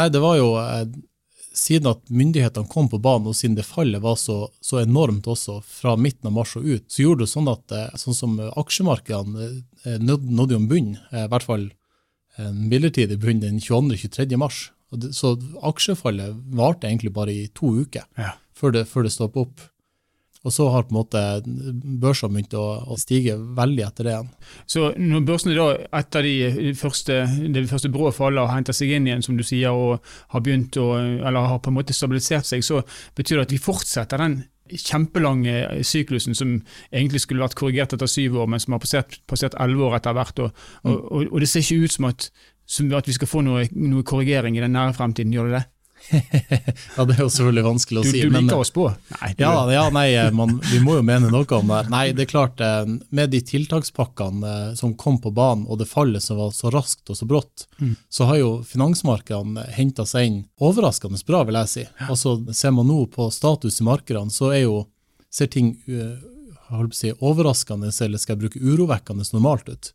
Nei, 0.00 0.08
det 0.10 0.22
var 0.24 0.34
jo 0.40 0.50
eh, 0.58 0.82
siden 1.56 1.90
at 1.90 2.02
myndighetene 2.10 2.68
kom 2.70 2.88
på 2.90 3.00
banen, 3.02 3.28
og 3.30 3.36
siden 3.36 3.56
det 3.58 3.66
fallet 3.66 4.02
var 4.02 4.16
så, 4.20 4.44
så, 4.62 4.80
enormt 4.82 5.26
også 5.30 5.60
fra 5.66 5.96
midten 5.98 6.30
av 6.30 6.36
mars 6.36 6.54
og 6.58 6.66
ut, 6.66 6.86
så 6.90 7.04
gjorde 7.04 7.26
det 7.26 7.32
sånn 7.32 7.50
at 7.50 7.74
eh, 7.74 7.96
sånn 7.98 8.16
som 8.16 8.36
aksjemarkedene 8.48 9.48
eh, 9.84 9.98
nådde 10.00 10.54
jo 10.54 10.60
en 10.60 10.68
bunn, 10.70 10.92
eh, 11.10 11.26
i 11.26 11.32
hvert 11.32 11.46
fall 11.46 11.70
en 12.40 12.62
midlertidig 12.70 13.18
bunn 13.20 13.42
den 13.42 13.58
22.-23. 13.60 14.36
mars. 14.40 14.68
Så 15.14 15.34
aksjefallet 15.66 16.38
varte 16.56 16.88
egentlig 16.88 17.12
bare 17.14 17.34
i 17.34 17.50
to 17.54 17.74
uker 17.82 18.06
ja. 18.18 18.32
før 18.56 18.74
det, 18.74 18.86
før 18.90 19.06
det 19.06 19.12
stoppet 19.14 19.44
opp. 19.44 19.66
Og 20.40 20.54
så 20.54 20.66
har 20.72 20.86
på 20.88 20.94
en 20.94 20.96
måte 20.96 21.22
børsene 22.00 22.32
begynt 22.32 22.54
å, 22.56 22.64
å, 22.88 22.96
stige 23.00 23.34
veldig 23.36 23.82
etter 23.84 24.06
det 24.06 24.12
igjen. 24.14 24.30
Så 24.72 24.86
når 24.96 25.26
børsene 25.28 25.56
da 25.58 25.66
etter 26.00 26.24
de 26.24 26.72
første, 26.80 27.18
det 27.52 27.66
første 27.68 27.90
brå 27.92 28.08
fallet 28.16 28.46
har 28.46 28.56
henta 28.56 28.72
seg 28.76 28.94
inn 28.96 29.10
igjen, 29.10 29.24
som 29.26 29.36
du 29.36 29.44
sier, 29.44 29.76
og 29.76 30.00
har 30.32 30.44
begynt 30.46 30.78
å, 30.80 30.94
eller 30.96 31.50
har 31.52 31.60
på 31.60 31.72
en 31.72 31.76
måte 31.76 31.96
stabilisert 31.96 32.48
seg, 32.48 32.64
så 32.64 32.80
betyr 33.18 33.36
det 33.36 33.50
at 33.50 33.52
vi 33.52 33.60
fortsetter 33.60 34.24
den 34.24 34.38
kjempelange 34.70 35.82
syklusen 35.84 36.36
som 36.38 36.54
egentlig 36.92 37.24
skulle 37.24 37.44
vært 37.44 37.58
korrigert 37.58 37.92
etter 37.96 38.08
syv 38.08 38.38
år, 38.40 38.48
men 38.48 38.62
som 38.62 38.76
har 38.76 38.80
passert 38.80 39.58
elleve 39.60 39.90
år 39.90 39.98
etter 39.98 40.16
hvert. 40.16 40.40
Og, 40.46 40.64
og, 40.84 40.96
og, 40.96 41.26
og, 41.26 41.36
det 41.42 41.50
ser 41.50 41.66
ikke 41.66 41.84
ut 41.84 41.96
som 41.96 42.08
at, 42.08 42.30
som 42.70 42.94
at 42.96 43.10
vi 43.10 43.18
skal 43.18 43.28
få 43.28 43.44
noe, 43.44 43.66
noe 43.76 44.06
korrigering 44.06 44.56
i 44.56 44.64
den 44.64 44.76
nære 44.78 44.96
fremtiden, 44.96 45.34
gjør 45.36 45.50
det 45.50 45.58
det? 45.58 45.66
ja, 46.96 47.04
Det 47.04 47.14
er 47.14 47.22
jo 47.22 47.28
selvfølgelig 47.30 47.64
vanskelig 47.64 48.00
å 48.00 48.04
du, 48.04 48.08
si. 48.10 48.22
Du 48.22 48.30
liker 48.30 48.36
men, 48.36 48.50
å 48.54 48.64
på? 48.74 48.86
Nei, 49.14 49.30
ja, 49.38 49.52
ja, 49.74 49.84
nei, 49.94 50.06
eh, 50.16 50.30
man, 50.34 50.56
vi 50.70 50.80
må 50.84 50.96
jo 50.98 51.04
mene 51.06 51.30
noe 51.32 51.58
om 51.58 51.72
det. 51.72 51.80
Nei, 51.92 52.04
det 52.16 52.26
er 52.26 52.30
klart, 52.30 52.62
eh, 52.64 52.88
Med 53.14 53.32
de 53.34 53.42
tiltakspakkene 53.46 54.52
eh, 54.52 54.72
som 54.78 54.94
kom 54.98 55.20
på 55.22 55.32
banen, 55.36 55.66
og 55.68 55.80
det 55.80 55.88
fallet 55.90 56.24
som 56.24 56.40
var 56.40 56.54
så 56.56 56.72
raskt 56.74 57.12
og 57.12 57.18
så 57.18 57.28
brått, 57.28 57.66
mm. 57.78 57.94
så 58.08 58.30
har 58.30 58.40
jo 58.40 58.50
finansmarkedene 58.66 59.68
henta 59.76 60.06
seg 60.08 60.30
inn 60.30 60.40
overraskende 60.60 61.20
bra, 61.26 61.44
vil 61.48 61.60
jeg 61.62 61.72
si. 61.74 61.86
Altså, 62.08 62.38
Ser 62.56 62.74
man 62.74 62.88
nå 62.90 63.04
på 63.12 63.28
status 63.34 63.80
i 63.80 63.86
markedene, 63.86 64.32
så 64.34 64.52
er 64.54 64.64
jo, 64.64 64.84
ser 65.30 65.50
ting 65.52 65.74
si, 66.96 67.12
overraskende, 67.12 67.92
eller 67.92 68.20
skal 68.20 68.36
jeg 68.36 68.44
bruke 68.44 68.62
urovekkende 68.62 69.26
normalt 69.34 69.68
ut. 69.70 69.92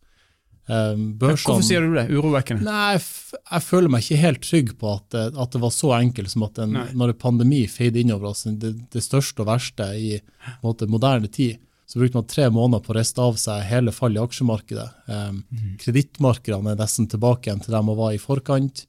Ehm, 0.66 1.12
børsene, 1.22 1.54
Hvorfor 1.54 1.66
sier 1.66 1.84
du 1.86 1.94
det? 1.94 2.08
Urovekkende? 2.10 2.66
Nei, 2.66 2.96
jeg 2.98 3.66
føler 3.68 3.92
meg 3.94 4.06
ikke 4.06 4.22
helt 4.24 4.42
trygg 4.42 4.72
på 4.82 4.96
at, 4.96 5.18
eh, 5.18 5.28
at 5.30 5.54
det 5.54 5.62
var 5.62 5.74
så 5.74 5.92
enkelt 6.00 6.32
som 6.32 6.48
at 6.48 6.58
en, 6.64 6.80
når 6.98 7.14
en 7.14 7.22
pandemi 7.22 7.62
feide 7.70 8.02
innover 8.02 8.32
oss, 8.32 8.48
det, 8.50 8.74
det, 8.94 9.04
største 9.06 9.46
og 9.46 9.52
verste 9.52 9.92
i 9.94 10.16
måte, 10.66 10.90
moderne 10.90 11.30
tid, 11.30 11.62
så 11.86 12.02
brukte 12.02 12.18
man 12.18 12.30
tre 12.32 12.48
måneder 12.50 12.82
på 12.82 12.96
å 12.96 12.98
riste 12.98 13.22
av 13.22 13.38
seg 13.38 13.62
hele 13.70 13.94
fallet 13.94 14.18
i 14.18 14.26
aksjemarkedet. 14.26 14.88
Um, 15.06 15.44
mm. 15.54 15.68
Kredittmarkedene 15.84 16.74
er 16.74 16.80
nesten 16.80 17.06
tilbake 17.12 17.46
igjen 17.46 17.62
til 17.62 17.76
der 17.78 17.86
man 17.86 18.00
var 18.00 18.16
i 18.16 18.22
forkant. 18.22 18.88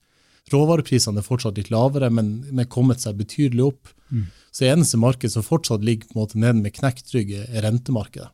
Råvareprisene 0.55 1.21
er 1.21 1.27
fortsatt 1.27 1.61
litt 1.61 1.69
lavere, 1.75 2.09
men, 2.09 2.39
men 2.57 2.71
kommet 2.73 3.05
seg 3.05 3.19
betydelig 3.21 3.67
opp. 3.67 3.93
Mm. 4.09 4.31
Så 4.49 4.65
eneste 4.71 4.97
marked 5.03 5.29
som 5.35 5.45
fortsatt 5.45 5.85
ligger 5.85 6.09
på 6.09 6.17
en 6.17 6.23
måte 6.23 6.41
nede 6.41 6.63
med 6.63 6.73
knekt 6.79 7.13
rygg, 7.13 7.35
er 7.37 7.67
rentemarkedet. 7.67 8.31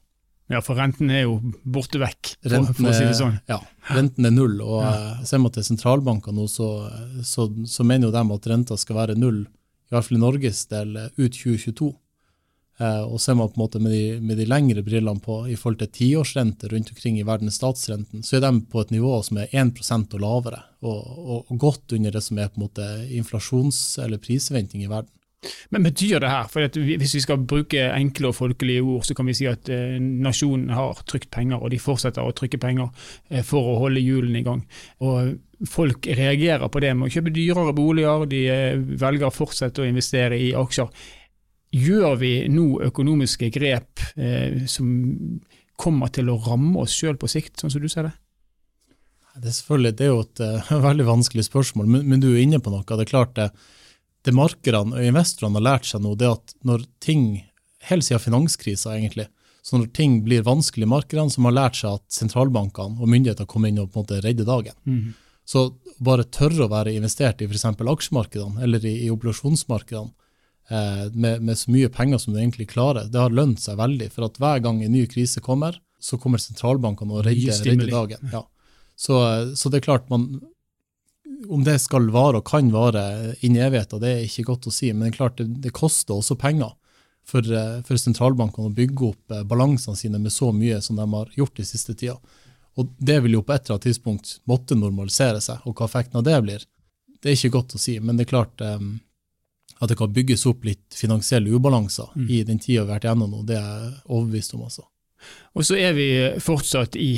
Ja, 0.51 0.61
for 0.65 0.77
renten 0.77 1.11
er 1.15 1.23
jo 1.25 1.39
borte 1.63 2.01
vekk, 2.03 2.35
renten, 2.51 2.75
for 2.77 2.91
å 2.91 2.95
si 2.97 3.07
det 3.07 3.17
sånn. 3.17 3.39
Ja, 3.49 3.61
renten 3.95 4.27
er 4.29 4.35
null. 4.35 4.59
og 4.61 4.83
ja. 4.83 4.93
Eh, 4.93 5.25
ser 5.29 5.41
man 5.41 5.55
til 5.55 5.65
sentralbanker 5.65 6.35
nå, 6.35 6.49
så, 6.51 6.69
så, 7.25 7.47
så, 7.69 7.87
mener 7.87 8.09
jo 8.09 8.15
de 8.15 8.23
at 8.37 8.49
renta 8.51 8.77
skal 8.81 8.99
være 8.99 9.17
null, 9.19 9.45
i 9.47 9.95
hvert 9.95 10.09
fall 10.09 10.19
i 10.19 10.25
Norges 10.25 10.67
del, 10.73 10.99
ut 11.17 11.39
2022. 11.39 11.93
Eh, 12.81 13.03
og 13.05 13.21
ser 13.21 13.37
man 13.37 13.51
på 13.53 13.59
en 13.59 13.63
måte 13.63 13.81
med 13.83 13.93
de, 13.93 14.19
med 14.25 14.39
de 14.41 14.47
lengre 14.49 14.83
brillene 14.85 15.21
på 15.23 15.43
i 15.53 15.57
forhold 15.61 15.83
til 15.83 15.91
tiårsrente 15.93 16.71
rundt 16.73 16.93
omkring 16.95 17.19
i 17.21 17.27
verdens 17.29 17.59
statsrenten, 17.61 18.25
så 18.25 18.39
er 18.39 18.47
de 18.47 18.53
på 18.73 18.83
et 18.83 18.95
nivå 18.95 19.19
som 19.27 19.39
er 19.43 19.53
1% 19.53 20.17
og 20.17 20.25
lavere, 20.25 20.63
og, 20.83 21.01
og, 21.01 21.37
og, 21.45 21.59
godt 21.61 21.97
under 21.99 22.15
det 22.15 22.25
som 22.25 22.41
er 22.41 22.49
på 22.51 22.59
en 22.59 22.67
måte 22.67 22.89
inflasjons- 23.13 24.01
eller 24.03 24.23
prisventing 24.23 24.87
i 24.87 24.91
verden. 24.91 25.13
Men 25.75 25.83
betyr 25.83 26.21
det 26.23 26.31
her, 26.31 26.47
for 26.51 26.79
hvis 26.79 27.15
vi 27.17 27.23
skal 27.25 27.41
bruke 27.49 27.89
enkle 27.97 28.31
og 28.31 28.37
folkelige 28.37 28.83
ord, 28.83 29.07
så 29.07 29.17
kan 29.19 29.27
vi 29.27 29.35
si 29.35 29.49
at 29.51 29.71
eh, 29.73 29.97
nasjonen 29.99 30.71
har 30.75 31.01
trykt 31.09 31.33
penger, 31.35 31.59
og 31.59 31.73
de 31.73 31.81
fortsetter 31.83 32.23
å 32.23 32.35
trykke 32.37 32.61
penger 32.63 32.91
eh, 33.31 33.43
for 33.47 33.73
å 33.73 33.79
holde 33.83 34.03
hjulene 34.03 34.43
i 34.43 34.47
gang. 34.47 34.63
Og 35.03 35.67
folk 35.69 36.07
reagerer 36.07 36.71
på 36.71 36.83
det 36.85 36.93
med 36.95 37.09
å 37.09 37.15
kjøpe 37.17 37.35
dyrere 37.35 37.75
boliger, 37.75 38.29
de 38.31 38.45
eh, 38.53 38.79
velger 39.03 39.29
å 39.29 39.35
fortsette 39.35 39.83
å 39.83 39.89
investere 39.89 40.39
i 40.39 40.53
aksjer. 40.59 40.91
Gjør 41.73 42.17
vi 42.21 42.33
nå 42.53 42.69
økonomiske 42.93 43.51
grep 43.55 44.07
eh, 44.15 44.63
som 44.71 44.89
kommer 45.83 46.13
til 46.15 46.31
å 46.31 46.39
ramme 46.47 46.85
oss 46.85 46.95
sjøl 46.95 47.19
på 47.19 47.31
sikt, 47.31 47.57
sånn 47.59 47.73
som 47.73 47.83
du 47.83 47.91
ser 47.91 48.11
det? 48.11 48.17
Det 49.43 49.49
er 49.49 49.55
selvfølgelig 49.57 49.97
det 49.97 50.05
er 50.05 50.11
jo 50.13 50.23
et 50.23 50.43
veldig 50.89 51.07
vanskelig 51.09 51.49
spørsmål, 51.49 51.89
men, 51.89 52.07
men, 52.07 52.23
du 52.23 52.31
er 52.31 52.45
inne 52.45 52.63
på 52.63 52.71
noe. 52.71 52.87
Det 52.87 53.09
er 53.09 53.15
klart 53.17 53.39
det, 53.41 53.51
det 54.27 54.35
markedene 54.37 54.99
og 54.99 55.07
investorene 55.07 55.59
har 55.59 55.67
lært 55.67 55.89
seg 55.89 56.03
nå, 56.05 56.15
det 56.19 56.31
at 56.31 56.55
når 56.67 56.85
ting, 57.03 57.43
helt 57.89 58.07
siden 58.07 58.23
finanskrisa 58.23 58.97
egentlig, 58.97 59.29
så 59.63 59.79
når 59.79 59.93
ting 59.95 60.21
blir 60.27 60.43
vanskelig 60.47 60.87
i 60.87 60.91
markedene, 60.91 61.31
så 61.31 61.39
har 61.39 61.47
man 61.47 61.59
lært 61.59 61.79
seg 61.79 61.99
at 61.99 62.07
sentralbankene 62.15 62.99
og 62.99 63.11
myndigheter 63.11 63.47
kommer 63.51 63.71
inn 63.71 63.79
og 63.83 63.93
på 63.93 64.01
en 64.01 64.07
måte 64.07 64.23
redder 64.25 64.49
dagen. 64.49 64.75
Mm. 64.83 65.13
Så 65.47 65.69
bare 66.03 66.27
tørre 66.35 66.67
å 66.67 66.73
være 66.73 66.95
investert 66.97 67.43
i 67.43 67.47
f.eks. 67.47 67.67
aksjemarkedene 67.67 68.63
eller 68.63 68.83
i, 68.87 68.97
i 69.07 69.11
obligasjonsmarkedene 69.15 70.11
eh, 70.71 71.05
med, 71.15 71.43
med, 71.43 71.59
så 71.59 71.71
mye 71.75 71.91
penger 71.95 72.23
som 72.23 72.35
du 72.35 72.41
egentlig 72.41 72.69
klarer, 72.73 73.11
det 73.11 73.23
har 73.23 73.35
lønt 73.35 73.63
seg 73.63 73.79
veldig. 73.79 74.11
For 74.15 74.27
at 74.27 74.39
hver 74.43 74.63
gang 74.67 74.83
en 74.83 74.95
ny 74.95 75.05
krise 75.11 75.43
kommer, 75.45 75.79
så 76.03 76.19
kommer 76.19 76.43
sentralbankene 76.43 77.15
og 77.15 77.27
redder, 77.27 77.63
redder 77.67 77.91
dagen. 77.91 78.35
Ja. 78.35 78.43
Så, 78.99 79.19
så, 79.59 79.71
det 79.71 79.81
er 79.81 79.87
klart, 79.87 80.11
man, 80.11 80.43
om 81.49 81.65
det 81.65 81.79
skal 81.83 82.11
vare 82.15 82.41
og 82.41 82.47
kan 82.49 82.71
vare 82.73 83.35
inn 83.41 83.57
i 83.57 83.65
evigheten, 83.65 84.01
det 84.03 84.13
er 84.13 84.25
ikke 84.27 84.47
godt 84.53 84.69
å 84.69 84.75
si. 84.75 84.93
Men 84.93 85.07
det 85.07 85.13
er 85.13 85.19
klart 85.19 85.41
det, 85.41 85.49
det 85.65 85.75
koster 85.77 86.17
også 86.17 86.39
penger 86.41 86.75
for, 87.25 87.47
eh, 87.47 87.81
for 87.87 88.01
sentralbankene 88.01 88.71
å 88.71 88.77
bygge 88.77 89.09
opp 89.13 89.35
eh, 89.35 89.45
balansene 89.49 89.99
sine 89.99 90.21
med 90.23 90.35
så 90.35 90.53
mye 90.55 90.81
som 90.83 90.99
de 90.99 91.07
har 91.15 91.33
gjort 91.39 91.57
de 91.59 91.67
siste 91.67 91.95
tida. 91.95 92.19
Og 92.81 92.93
det 92.99 93.19
vil 93.25 93.37
jo 93.37 93.45
på 93.45 93.55
et 93.55 93.67
eller 93.67 93.77
annet 93.77 93.89
tidspunkt 93.91 94.37
måtte 94.49 94.79
normalisere 94.79 95.43
seg, 95.45 95.65
og 95.69 95.77
hva 95.77 95.89
effekten 95.89 96.21
av 96.23 96.27
det 96.29 96.39
blir, 96.45 96.69
det 97.23 97.31
er 97.31 97.37
ikke 97.37 97.57
godt 97.59 97.77
å 97.77 97.81
si. 97.81 97.99
Men 98.01 98.17
det 98.17 98.27
er 98.27 98.33
klart 98.33 98.65
um, 98.65 98.95
at 99.79 99.93
det 99.93 99.99
kan 100.01 100.15
bygges 100.15 100.47
opp 100.49 100.65
litt 100.67 100.97
finansielle 100.97 101.53
ubalanser 101.53 102.15
mm. 102.17 102.25
i 102.33 102.41
den 102.49 102.59
tida 102.63 102.81
vi 102.81 102.81
har 102.81 102.89
vært 102.95 103.07
gjennom 103.11 103.31
nå, 103.31 103.43
det 103.47 103.59
er 103.61 103.69
jeg 103.69 103.93
overbevist 104.09 104.57
om. 104.57 104.65
altså. 104.67 104.87
Og 105.53 105.69
så 105.69 105.79
er 105.79 105.93
vi 105.99 106.09
fortsatt 106.43 106.97
i 106.99 107.13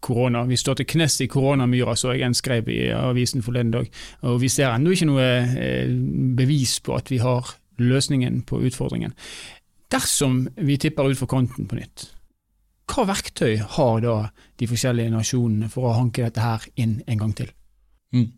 korona. 0.00 0.44
Vi 0.48 0.56
står 0.56 0.80
til 0.80 0.88
knes 0.94 1.20
i 1.24 1.28
koronamyra, 1.30 1.96
så 1.96 2.14
jeg 2.14 2.26
en 2.26 2.36
skrev 2.36 2.68
i 2.72 2.80
avisen 2.94 3.42
forleden 3.42 3.72
dag. 3.74 3.88
Og 4.28 4.40
vi 4.42 4.50
ser 4.52 4.70
ennå 4.70 4.94
ikke 4.94 5.08
noe 5.10 5.26
eh, 5.58 5.90
bevis 6.38 6.78
på 6.84 6.96
at 6.98 7.10
vi 7.12 7.20
har 7.22 7.54
løsningen 7.78 8.42
på 8.46 8.60
utfordringen. 8.68 9.14
Dersom 9.92 10.46
vi 10.56 10.76
tipper 10.80 11.08
utfor 11.08 11.30
kanten 11.30 11.68
på 11.68 11.78
nytt, 11.78 12.08
hva 12.88 13.04
verktøy 13.08 13.58
har 13.76 14.00
da 14.04 14.16
de 14.60 14.68
forskjellige 14.68 15.12
nasjonene 15.12 15.68
for 15.72 15.88
å 15.88 15.96
hanke 15.98 16.24
dette 16.24 16.44
her 16.44 16.64
inn 16.80 16.98
en 17.06 17.20
gang 17.20 17.34
til? 17.36 17.50
Mm. 18.16 18.30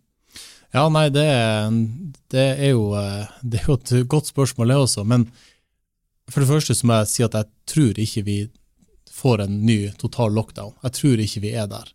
Ja, 0.71 0.85
nei, 0.91 1.07
det, 1.11 1.27
det, 2.31 2.47
er 2.63 2.73
jo, 2.73 2.91
eh, 2.95 3.31
det, 3.43 3.61
er 3.61 3.71
jo, 3.71 3.77
et 3.79 3.93
godt 4.11 4.31
spørsmål, 4.31 4.71
det 4.71 4.79
også. 4.85 5.03
Men 5.07 5.27
for 6.31 6.43
det 6.43 6.51
første 6.51 6.75
så 6.75 6.87
må 6.87 7.01
jeg 7.01 7.11
si 7.11 7.25
at 7.27 7.35
jeg 7.35 7.49
tror 7.67 7.99
ikke 7.99 8.23
vi 8.27 8.37
får 9.21 9.45
en 9.45 9.59
ny 9.65 9.79
total 10.01 10.33
lockdown. 10.33 10.73
Jeg 10.83 10.97
tror 10.97 11.23
ikke 11.23 11.43
vi 11.45 11.53
er 11.57 11.69
der. 11.71 11.91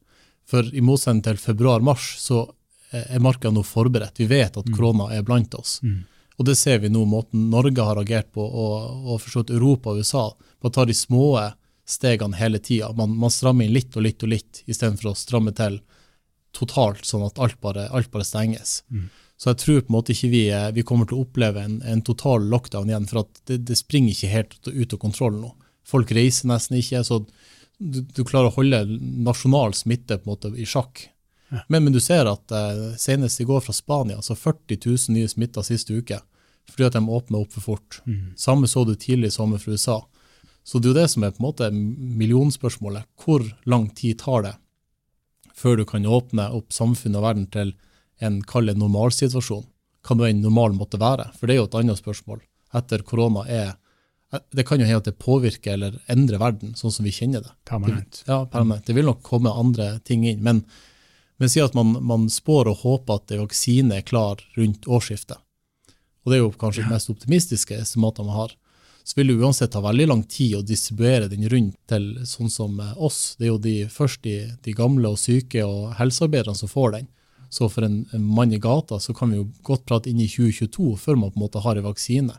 For 0.47 0.67
i 0.75 0.83
motsetning 0.85 1.25
til 1.27 1.41
februar-mars 1.43 2.13
så 2.23 2.45
er 2.95 3.23
markedet 3.23 3.55
nå 3.55 3.65
forberedt. 3.67 4.21
Vi 4.21 4.29
vet 4.31 4.57
at 4.57 4.69
mm. 4.69 4.77
korona 4.77 5.11
er 5.15 5.27
blant 5.27 5.55
oss. 5.59 5.81
Mm. 5.83 6.05
Og 6.37 6.45
det 6.45 6.57
ser 6.61 6.79
vi 6.83 6.91
nå, 6.93 7.05
måten 7.09 7.49
Norge 7.51 7.83
har 7.83 7.99
agert 8.01 8.33
på, 8.37 8.45
og, 8.45 9.07
og 9.09 9.23
forstått 9.25 9.51
Europa 9.57 9.93
og 9.93 10.03
USA, 10.05 10.27
på 10.61 10.69
å 10.69 10.75
ta 10.75 10.85
de 10.87 10.95
små 10.95 11.31
stegene 11.89 12.37
hele 12.37 12.61
tida. 12.61 12.93
Man, 12.97 13.15
man, 13.17 13.33
strammer 13.33 13.67
inn 13.67 13.75
litt 13.75 13.97
og 13.97 14.05
litt 14.05 14.25
og 14.27 14.33
litt, 14.35 14.63
istedenfor 14.67 15.13
å 15.13 15.19
stramme 15.19 15.55
til 15.57 15.81
totalt, 16.57 17.05
sånn 17.05 17.25
at 17.27 17.41
alt 17.43 17.59
bare, 17.65 17.89
alt 17.95 18.11
bare 18.13 18.27
stenges. 18.27 18.83
Mm. 18.93 19.09
Så 19.37 19.51
jeg 19.53 19.61
tror 19.61 19.81
på 19.85 19.93
en 19.93 19.97
måte 19.99 20.15
ikke 20.15 20.33
vi, 20.33 20.45
vi 20.77 20.85
kommer 20.89 21.09
til 21.09 21.19
å 21.19 21.27
oppleve 21.27 21.63
en, 21.67 21.81
en 21.85 22.03
total 22.05 22.47
lockdown 22.53 22.89
igjen, 22.91 23.09
for 23.09 23.29
det, 23.49 23.61
det, 23.69 23.77
springer 23.77 24.15
ikke 24.15 24.33
helt 24.33 24.57
ut 24.65 24.97
av 24.97 25.01
kontroll 25.01 25.37
nå. 25.41 25.53
Folk 25.87 26.11
reiser 26.15 26.51
nesten 26.51 26.81
ikke, 26.81 27.03
så 27.07 27.21
du, 27.79 28.01
du 28.03 28.23
klarer 28.25 28.51
å 28.51 28.57
holde 28.57 28.83
nasjonal 29.27 29.75
smitte 29.77 30.19
på 30.19 30.27
en 30.27 30.33
måte 30.33 30.51
i 30.59 30.67
sjakk. 30.69 31.05
Ja. 31.53 31.63
Men, 31.69 31.85
men, 31.85 31.95
du 31.95 32.01
ser 32.03 32.27
at 32.27 32.53
eh, 32.53 32.97
senest 32.99 33.41
i 33.41 33.47
går 33.47 33.63
fra 33.63 33.75
Spania, 33.77 34.19
så 34.23 34.35
40 34.35 34.81
000 34.83 35.15
nye 35.15 35.31
smitta 35.31 35.63
siste 35.67 35.95
uke, 35.95 36.19
fordi 36.71 36.89
at 36.89 36.97
de 36.97 37.05
åpna 37.05 37.45
opp 37.45 37.55
for 37.55 37.63
fort. 37.63 38.01
Mm. 38.07 38.35
Samme 38.41 38.67
så 38.71 38.83
du 38.85 38.97
tidlig 38.99 39.31
i 39.31 39.37
sommer 39.37 39.63
fra 39.63 39.77
USA. 39.77 40.01
Så 40.67 40.81
det 40.83 40.89
er 40.89 40.95
jo 40.95 40.99
det 40.99 41.11
som 41.13 41.23
er 41.23 41.35
på 41.35 41.39
en 41.39 41.47
måte 41.47 41.71
millionspørsmålet. 41.71 43.07
Hvor 43.23 43.45
lang 43.71 43.87
tid 43.95 44.19
tar 44.25 44.49
det 44.49 44.57
før 45.57 45.79
du 45.79 45.87
kan 45.89 46.05
åpne 46.05 46.51
opp 46.53 46.75
samfunnet 46.75 47.21
og 47.21 47.25
verden 47.25 47.47
til 47.55 47.71
en 48.19 48.41
kall 48.43 48.73
normalsituasjon? 48.75 49.63
Hva 50.03 50.17
nå 50.19 50.27
en 50.27 50.43
normal 50.43 50.75
måtte 50.75 50.99
være? 50.99 51.31
For 51.39 51.47
det 51.47 51.55
er 51.55 51.61
jo 51.63 51.69
et 51.71 51.79
annet 51.79 52.03
spørsmål. 52.03 52.43
Etter 52.75 53.07
korona 53.07 53.47
er 53.47 53.77
det 54.53 54.65
kan 54.67 54.81
jo 54.81 54.87
hende 54.89 55.01
at 55.01 55.09
det 55.09 55.19
påvirker 55.23 55.77
eller 55.77 55.97
endrer 56.13 56.41
verden 56.43 56.75
sånn 56.79 56.93
som 56.93 57.07
vi 57.07 57.15
kjenner 57.15 57.45
det. 57.45 57.53
Permanent. 57.69 58.25
Ja, 58.27 58.41
permanent. 58.51 58.87
Det 58.89 58.97
vil 58.97 59.07
nok 59.07 59.23
komme 59.27 59.55
andre 59.55 59.97
ting 60.05 60.27
inn. 60.27 60.43
Men, 60.45 60.65
men 61.39 61.53
si 61.53 61.63
at 61.63 61.77
man, 61.79 61.95
man 62.05 62.27
spår 62.33 62.73
og 62.73 62.83
håper 62.83 63.21
at 63.21 63.37
vaksine 63.39 64.01
er 64.01 64.07
klar 64.07 64.43
rundt 64.59 64.89
årsskiftet. 64.91 65.39
Og 66.27 66.33
det 66.33 66.41
er 66.41 66.43
jo 66.43 66.55
kanskje 66.59 66.83
ja. 66.83 66.89
det 66.89 66.99
mest 66.99 67.13
optimistiske 67.13 67.79
estimatet 67.79 68.27
man 68.27 68.35
har 68.35 68.57
så 69.07 69.21
vil 69.21 69.29
det 69.31 69.35
uansett 69.35 69.71
ta 69.71 69.81
veldig 69.81 70.07
lang 70.11 70.23
tid 70.27 70.57
å 70.59 70.65
distribuere 70.67 71.29
den 71.31 71.47
rundt 71.47 71.77
til 71.87 72.09
sånn 72.27 72.49
som 72.51 72.81
eh, 72.83 72.97
oss. 72.99 73.37
Det 73.39 73.47
er 73.47 73.53
jo 73.53 73.61
de, 73.63 73.75
først 73.87 74.25
de, 74.27 74.35
de 74.65 74.73
gamle 74.75 75.13
og 75.15 75.21
syke 75.23 75.63
og 75.63 75.93
helsearbeiderne 75.95 76.59
som 76.59 76.71
får 76.73 76.97
den. 76.97 77.07
Så 77.55 77.69
for 77.71 77.87
en, 77.87 78.01
en, 78.11 78.25
mann 78.27 78.51
i 78.51 78.59
gata 78.59 78.99
så 78.99 79.15
kan 79.15 79.31
vi 79.31 79.39
jo 79.39 79.45
godt 79.63 79.85
prate 79.87 80.11
inn 80.11 80.19
i 80.19 80.27
2022 80.27 80.97
før 80.99 81.21
man 81.21 81.31
på 81.31 81.39
en 81.39 81.45
måte 81.45 81.63
har 81.63 81.79
en 81.79 81.87
vaksine. 81.87 82.35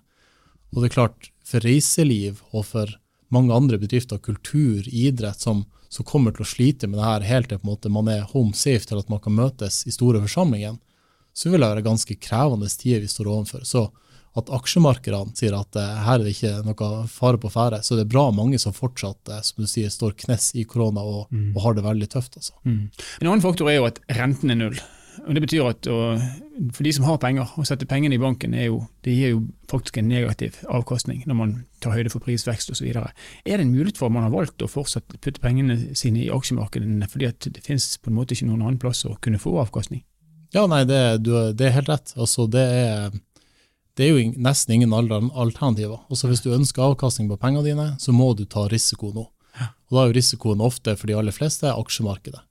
Og 0.75 0.81
det 0.81 0.89
er 0.89 0.95
klart, 0.97 1.29
for 1.47 1.63
reiseliv 1.63 2.41
og 2.51 2.65
for 2.67 2.91
mange 3.33 3.55
andre 3.55 3.79
bedrifter, 3.79 4.19
kultur, 4.23 4.83
idrett, 4.87 5.39
som, 5.43 5.65
som 5.89 6.07
kommer 6.07 6.35
til 6.35 6.45
å 6.45 6.49
slite 6.49 6.87
med 6.87 6.99
det 6.99 7.07
her 7.07 7.27
helt 7.27 7.49
til 7.51 7.61
på 7.61 7.67
en 7.67 7.73
måte 7.73 7.91
man 7.91 8.11
er 8.11 8.27
home 8.33 8.55
safe 8.55 8.87
til 8.87 8.99
at 8.99 9.11
man 9.11 9.21
kan 9.23 9.35
møtes 9.35 9.83
i 9.87 9.95
store 9.95 10.21
forsamlinger, 10.23 10.77
så 11.37 11.51
vil 11.51 11.61
det 11.61 11.69
være 11.69 11.85
ganske 11.85 12.17
krevende 12.19 12.69
tider 12.71 13.03
vi 13.03 13.11
står 13.11 13.29
overfor. 13.29 13.65
Så 13.67 13.87
at 14.37 14.49
aksjemarkedene 14.53 15.33
sier 15.37 15.55
at 15.57 15.77
uh, 15.79 16.01
her 16.05 16.19
er 16.19 16.25
det 16.25 16.35
ikke 16.35 16.51
noe 16.65 16.89
fare 17.09 17.39
på 17.41 17.49
ferde. 17.49 17.79
Så 17.85 17.97
det 17.97 18.05
er 18.05 18.11
bra 18.11 18.27
mange 18.35 18.59
som 18.61 18.75
fortsatt 18.75 19.31
uh, 19.33 19.39
som 19.45 19.63
du 19.63 19.69
sier, 19.69 19.89
står 19.93 20.13
knes 20.25 20.51
i 20.57 20.65
korona 20.69 21.01
og, 21.01 21.31
mm. 21.33 21.49
og 21.55 21.63
har 21.63 21.77
det 21.77 21.85
veldig 21.87 22.09
tøft. 22.13 22.37
Altså. 22.37 22.53
Mm. 22.67 22.83
En 23.21 23.31
annen 23.31 23.45
faktor 23.45 23.71
er 23.71 23.79
jo 23.79 23.87
at 23.89 24.01
renten 24.19 24.53
er 24.53 24.59
null. 24.59 24.77
Og 25.25 25.33
Det 25.35 25.41
betyr 25.43 25.67
at 25.69 25.87
og, 25.91 26.21
for 26.73 26.85
de 26.85 26.93
som 26.93 27.05
har 27.07 27.19
penger, 27.21 27.49
å 27.57 27.65
sette 27.67 27.87
pengene 27.89 28.17
i 28.17 28.21
banken 28.21 28.53
er 28.53 28.69
jo, 28.69 28.81
det 29.05 29.15
gir 29.15 29.33
jo 29.35 29.41
faktisk 29.71 29.99
en 29.99 30.09
negativ 30.09 30.59
avkastning 30.69 31.23
når 31.27 31.37
man 31.39 31.53
tar 31.83 31.95
høyde 31.95 32.11
for 32.13 32.23
prisvekst 32.23 32.71
osv. 32.73 32.87
Er 32.91 33.11
det 33.43 33.59
en 33.59 33.73
mulighet 33.73 33.99
for 33.99 34.09
at 34.09 34.15
man 34.15 34.27
har 34.27 34.33
valgt 34.33 34.63
å 34.63 34.69
fortsatt 34.71 35.17
putte 35.17 35.43
pengene 35.43 35.95
sine 35.97 36.25
i 36.25 36.31
aksjemarkedene 36.33 37.09
fordi 37.11 37.29
at 37.29 37.49
det 37.49 37.65
finnes 37.65 37.95
på 38.01 38.11
en 38.11 38.19
måte 38.19 38.37
ikke 38.37 38.49
noen 38.49 38.65
annen 38.65 38.81
plass 38.81 39.05
å 39.07 39.15
kunne 39.21 39.41
få 39.41 39.57
avkastning? 39.63 40.03
Ja, 40.55 40.63
nei, 40.69 40.83
det, 40.87 41.01
du, 41.25 41.33
det 41.57 41.67
er 41.67 41.79
helt 41.81 41.89
rett. 41.91 42.13
Altså, 42.15 42.47
det 42.51 42.63
er 42.63 43.09
det 43.97 44.05
er 44.05 44.13
jo 44.13 44.33
nesten 44.37 44.75
ingen 44.75 44.93
alternativer. 44.93 46.03
Altså, 46.11 46.29
hvis 46.29 46.43
du 46.45 46.51
ønsker 46.53 46.85
avkastning 46.85 47.31
på 47.31 47.39
pengene 47.41 47.65
dine, 47.65 47.87
så 47.97 48.13
må 48.13 48.29
du 48.37 48.43
ta 48.45 48.67
risiko 48.69 49.09
nå. 49.09 49.23
Og 49.57 49.95
Da 49.95 50.03
er 50.03 50.11
jo 50.11 50.17
risikoen 50.19 50.61
ofte 50.61 50.93
for 50.99 51.09
de 51.09 51.15
aller 51.17 51.33
fleste 51.33 51.71
aksjemarkedet. 51.71 52.43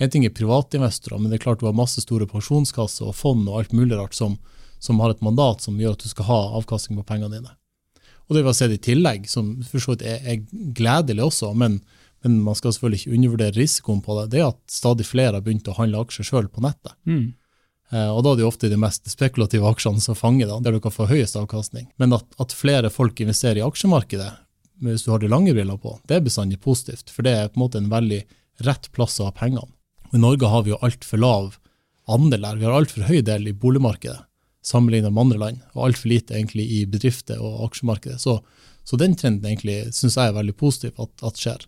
En 0.00 0.10
ting 0.10 0.24
er 0.26 0.34
privatinvestorer, 0.34 1.20
men 1.20 1.30
det 1.30 1.38
er 1.38 1.44
klart 1.44 1.60
du 1.60 1.66
har 1.68 1.76
masse 1.76 2.00
store 2.00 2.26
pensjonskasser 2.30 3.10
og 3.10 3.16
fond 3.16 3.44
og 3.48 3.58
alt 3.60 3.74
mulig 3.76 3.98
rart 3.98 4.16
som, 4.16 4.38
som, 4.80 5.00
har 5.02 5.12
et 5.12 5.24
mandat 5.24 5.64
som 5.64 5.78
gjør 5.80 5.96
at 5.98 6.04
du 6.04 6.08
skal 6.10 6.28
ha 6.30 6.38
avkastning 6.60 7.00
på 7.00 7.06
pengene 7.12 7.36
dine. 7.36 7.52
Og 8.28 8.36
det 8.36 8.44
vi 8.44 8.48
har 8.48 8.56
sett 8.56 8.72
i 8.72 8.80
tillegg, 8.80 9.28
som 9.28 9.58
for 9.68 9.82
så 9.82 9.92
vidt 9.92 10.06
er, 10.08 10.22
er, 10.24 10.46
gledelig 10.76 11.26
også, 11.26 11.52
men, 11.58 11.80
men, 12.24 12.40
man 12.46 12.56
skal 12.56 12.72
selvfølgelig 12.72 13.02
ikke 13.02 13.18
undervurdere 13.18 13.58
risikoen 13.58 14.00
på 14.04 14.16
det, 14.20 14.26
det 14.32 14.40
er 14.40 14.50
at 14.54 14.60
stadig 14.72 15.06
flere 15.06 15.36
har 15.36 15.44
begynt 15.44 15.68
å 15.68 15.76
handle 15.76 16.04
aksjer 16.06 16.30
sjøl 16.30 16.48
på 16.48 16.64
nettet. 16.64 16.96
Mm. 17.04 17.34
Eh, 17.92 18.08
og 18.08 18.22
da 18.24 18.32
er 18.32 18.40
det 18.40 18.48
ofte 18.48 18.70
de 18.72 18.80
mest 18.80 19.10
spekulative 19.12 19.68
aksjene 19.68 20.00
som 20.00 20.16
fanger, 20.16 20.48
da, 20.48 20.56
der 20.64 20.78
du 20.78 20.80
kan 20.82 20.94
få 20.94 21.10
høyest 21.10 21.36
avkastning. 21.36 21.90
Men 22.00 22.16
at, 22.16 22.24
at, 22.40 22.56
flere 22.56 22.90
folk 22.90 23.20
investerer 23.20 23.60
i 23.60 23.66
aksjemarkedet, 23.66 24.30
hvis 24.82 25.04
du 25.04 25.12
har 25.12 25.20
de 25.22 25.30
lange 25.30 25.52
brillene 25.52 25.78
på, 25.78 25.98
det 26.08 26.16
er 26.16 26.24
bestandig 26.24 26.58
positivt. 26.64 27.12
For 27.12 27.26
det 27.26 27.36
er 27.36 27.52
på 27.52 27.60
en 27.60 27.66
måte 27.66 27.82
en 27.82 27.92
veldig 27.92 28.22
rett 28.66 28.88
plass 28.96 29.20
å 29.20 29.28
ha 29.28 29.36
pengene. 29.36 29.68
I 30.12 30.20
Norge 30.20 30.48
har 30.48 30.64
vi 30.66 30.72
jo 30.74 30.80
altfor 30.84 31.20
lav 31.20 31.54
andel 32.10 32.44
der. 32.44 32.58
Vi 32.60 32.66
har 32.68 32.76
altfor 32.76 33.06
høy 33.08 33.20
del 33.24 33.48
i 33.48 33.56
boligmarkedet 33.56 34.18
sammenlignet 34.62 35.10
med 35.10 35.20
andre 35.24 35.38
land, 35.40 35.62
og 35.74 35.88
altfor 35.88 36.12
lite 36.12 36.36
egentlig 36.36 36.68
i 36.70 36.82
bedrifter 36.86 37.40
og 37.42 37.64
aksjemarkedet. 37.66 38.20
Så, 38.22 38.36
så 38.86 38.98
den 39.00 39.16
trenden 39.18 39.48
egentlig 39.48 39.94
syns 39.96 40.18
jeg 40.18 40.30
er 40.30 40.36
veldig 40.36 40.54
positiv 40.54 41.00
at, 41.02 41.10
at 41.26 41.40
skjer. 41.40 41.64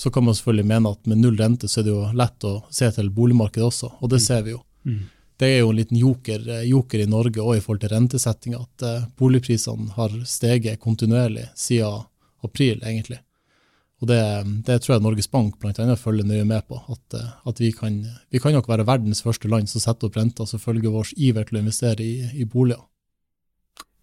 Så 0.00 0.08
kan 0.08 0.24
man 0.24 0.36
selvfølgelig 0.38 0.70
mene 0.70 0.92
at 0.94 1.10
med 1.10 1.20
null 1.20 1.36
rente 1.36 1.68
så 1.68 1.82
er 1.82 1.88
det 1.88 1.92
jo 1.92 2.06
lett 2.16 2.46
å 2.48 2.54
se 2.72 2.88
til 2.96 3.10
boligmarkedet 3.12 3.66
også, 3.68 3.92
og 4.00 4.14
det 4.14 4.22
mm. 4.22 4.24
ser 4.24 4.46
vi 4.46 4.54
jo. 4.54 4.62
Mm 4.88 5.02
det 5.42 5.48
er 5.50 5.62
jo 5.64 5.72
en 5.72 5.78
liten 5.80 5.98
joker, 5.98 6.44
eh, 6.48 6.68
joker 6.70 7.02
i 7.02 7.08
Norge 7.10 7.42
og 7.42 7.56
i 7.56 7.60
forhold 7.64 7.82
til 7.82 7.90
rentesettinga 7.90 8.60
at 8.62 8.84
uh, 8.86 9.06
boligprisene 9.18 9.90
har 9.96 10.14
steget 10.28 10.80
kontinuerlig 10.82 11.48
siden 11.58 12.04
april, 12.46 12.78
egentlig. 12.82 13.18
Og 14.02 14.08
det, 14.10 14.18
det 14.66 14.80
tror 14.82 14.96
jeg 14.96 15.04
Norges 15.04 15.30
Bank 15.30 15.60
blant 15.62 15.78
annet 15.78 16.00
følger 16.00 16.26
nøye 16.26 16.44
med 16.44 16.64
på. 16.66 16.80
At, 16.90 17.14
uh, 17.14 17.28
at 17.48 17.60
vi, 17.62 17.70
kan, 17.70 18.00
vi, 18.34 18.40
kan, 18.42 18.52
nok 18.56 18.68
være 18.68 18.86
verdens 18.86 19.22
første 19.22 19.48
land 19.48 19.70
som 19.70 19.84
setter 19.84 20.10
opp 20.10 20.18
renta 20.18 20.46
som 20.48 20.62
følge 20.62 20.90
vår 20.90 21.14
iver 21.16 21.46
til 21.46 21.60
å 21.60 21.62
investere 21.62 22.02
i, 22.02 22.16
i 22.42 22.44
boliger. 22.44 22.82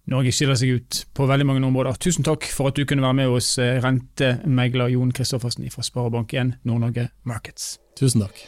Norge 0.09 0.31
skiller 0.33 0.57
seg 0.57 0.79
ut 0.79 1.01
på 1.13 1.27
veldig 1.29 1.45
mange 1.45 1.67
områder. 1.67 1.99
Tusen 2.01 2.25
takk 2.25 2.47
for 2.49 2.71
at 2.71 2.79
du 2.79 2.87
kunne 2.87 3.03
være 3.03 3.19
med 3.19 3.29
hos 3.29 3.51
rentemegler 3.59 4.95
Jon 4.95 5.11
Kristoffersen 5.13 5.67
fra 5.69 5.85
Sparebank1 5.85 6.55
Nord-Norge 6.65 7.11
Markets. 7.29 7.75
Tusen 7.99 8.23
takk. 8.23 8.41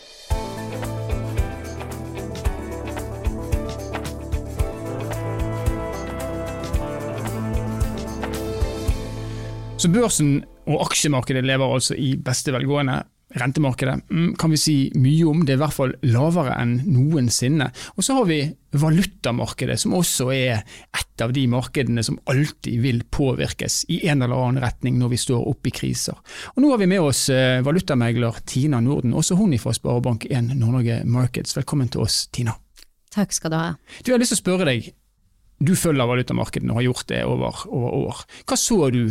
Så 9.82 9.90
børsen 9.90 10.44
og 10.70 10.86
aksjemarkedet 10.86 11.44
lever 11.46 11.74
altså 11.78 11.98
i 11.98 12.14
beste 12.22 12.54
velgående. 12.54 13.02
Rentemarkedet 13.32 14.10
mm, 14.12 14.34
kan 14.36 14.52
vi 14.52 14.58
si 14.60 14.74
mye 15.00 15.24
om, 15.30 15.46
det 15.48 15.54
er 15.54 15.60
i 15.60 15.62
hvert 15.62 15.76
fall 15.76 15.94
lavere 16.04 16.58
enn 16.60 16.74
noensinne. 16.92 17.70
Og 17.96 18.04
så 18.04 18.18
har 18.18 18.28
vi 18.28 18.42
valutamarkedet, 18.76 19.78
som 19.80 19.96
også 19.96 20.28
er 20.36 20.60
et 20.60 21.24
av 21.24 21.32
de 21.36 21.46
markedene 21.52 22.04
som 22.04 22.20
alltid 22.32 22.82
vil 22.84 23.02
påvirkes 23.08 23.86
i 23.94 24.02
en 24.12 24.26
eller 24.26 24.36
annen 24.36 24.64
retning 24.64 25.00
når 25.00 25.14
vi 25.14 25.22
står 25.24 25.48
oppe 25.48 25.72
i 25.72 25.76
kriser. 25.80 26.20
Og 26.56 26.64
Nå 26.64 26.74
har 26.74 26.84
vi 26.84 26.90
med 26.92 27.08
oss 27.08 27.24
eh, 27.32 27.64
valutamegler 27.64 28.44
Tina 28.52 28.84
Norden, 28.84 29.16
også 29.16 29.40
hun 29.40 29.56
fra 29.62 29.76
Sparebank1 29.80 30.52
Nord-Norge 30.52 31.02
Markets. 31.08 31.56
Velkommen 31.56 31.92
til 31.92 32.04
oss, 32.04 32.26
Tina. 32.36 32.58
Takk 33.16 33.32
skal 33.36 33.52
du 33.52 33.60
ha. 33.60 33.72
Du, 34.02 34.12
Jeg 34.12 34.18
har 34.18 34.24
lyst 34.24 34.36
til 34.36 34.42
å 34.42 34.44
spørre 34.44 34.68
deg, 34.68 34.92
Du 35.62 35.76
følger 35.78 36.08
valutamarkedene 36.10 36.74
og 36.74 36.82
har 36.82 36.90
gjort 36.90 37.10
det 37.12 37.26
over, 37.30 37.66
over 37.70 38.00
år. 38.10 38.24
Hva 38.50 38.58
så 38.58 38.88
du 38.92 39.06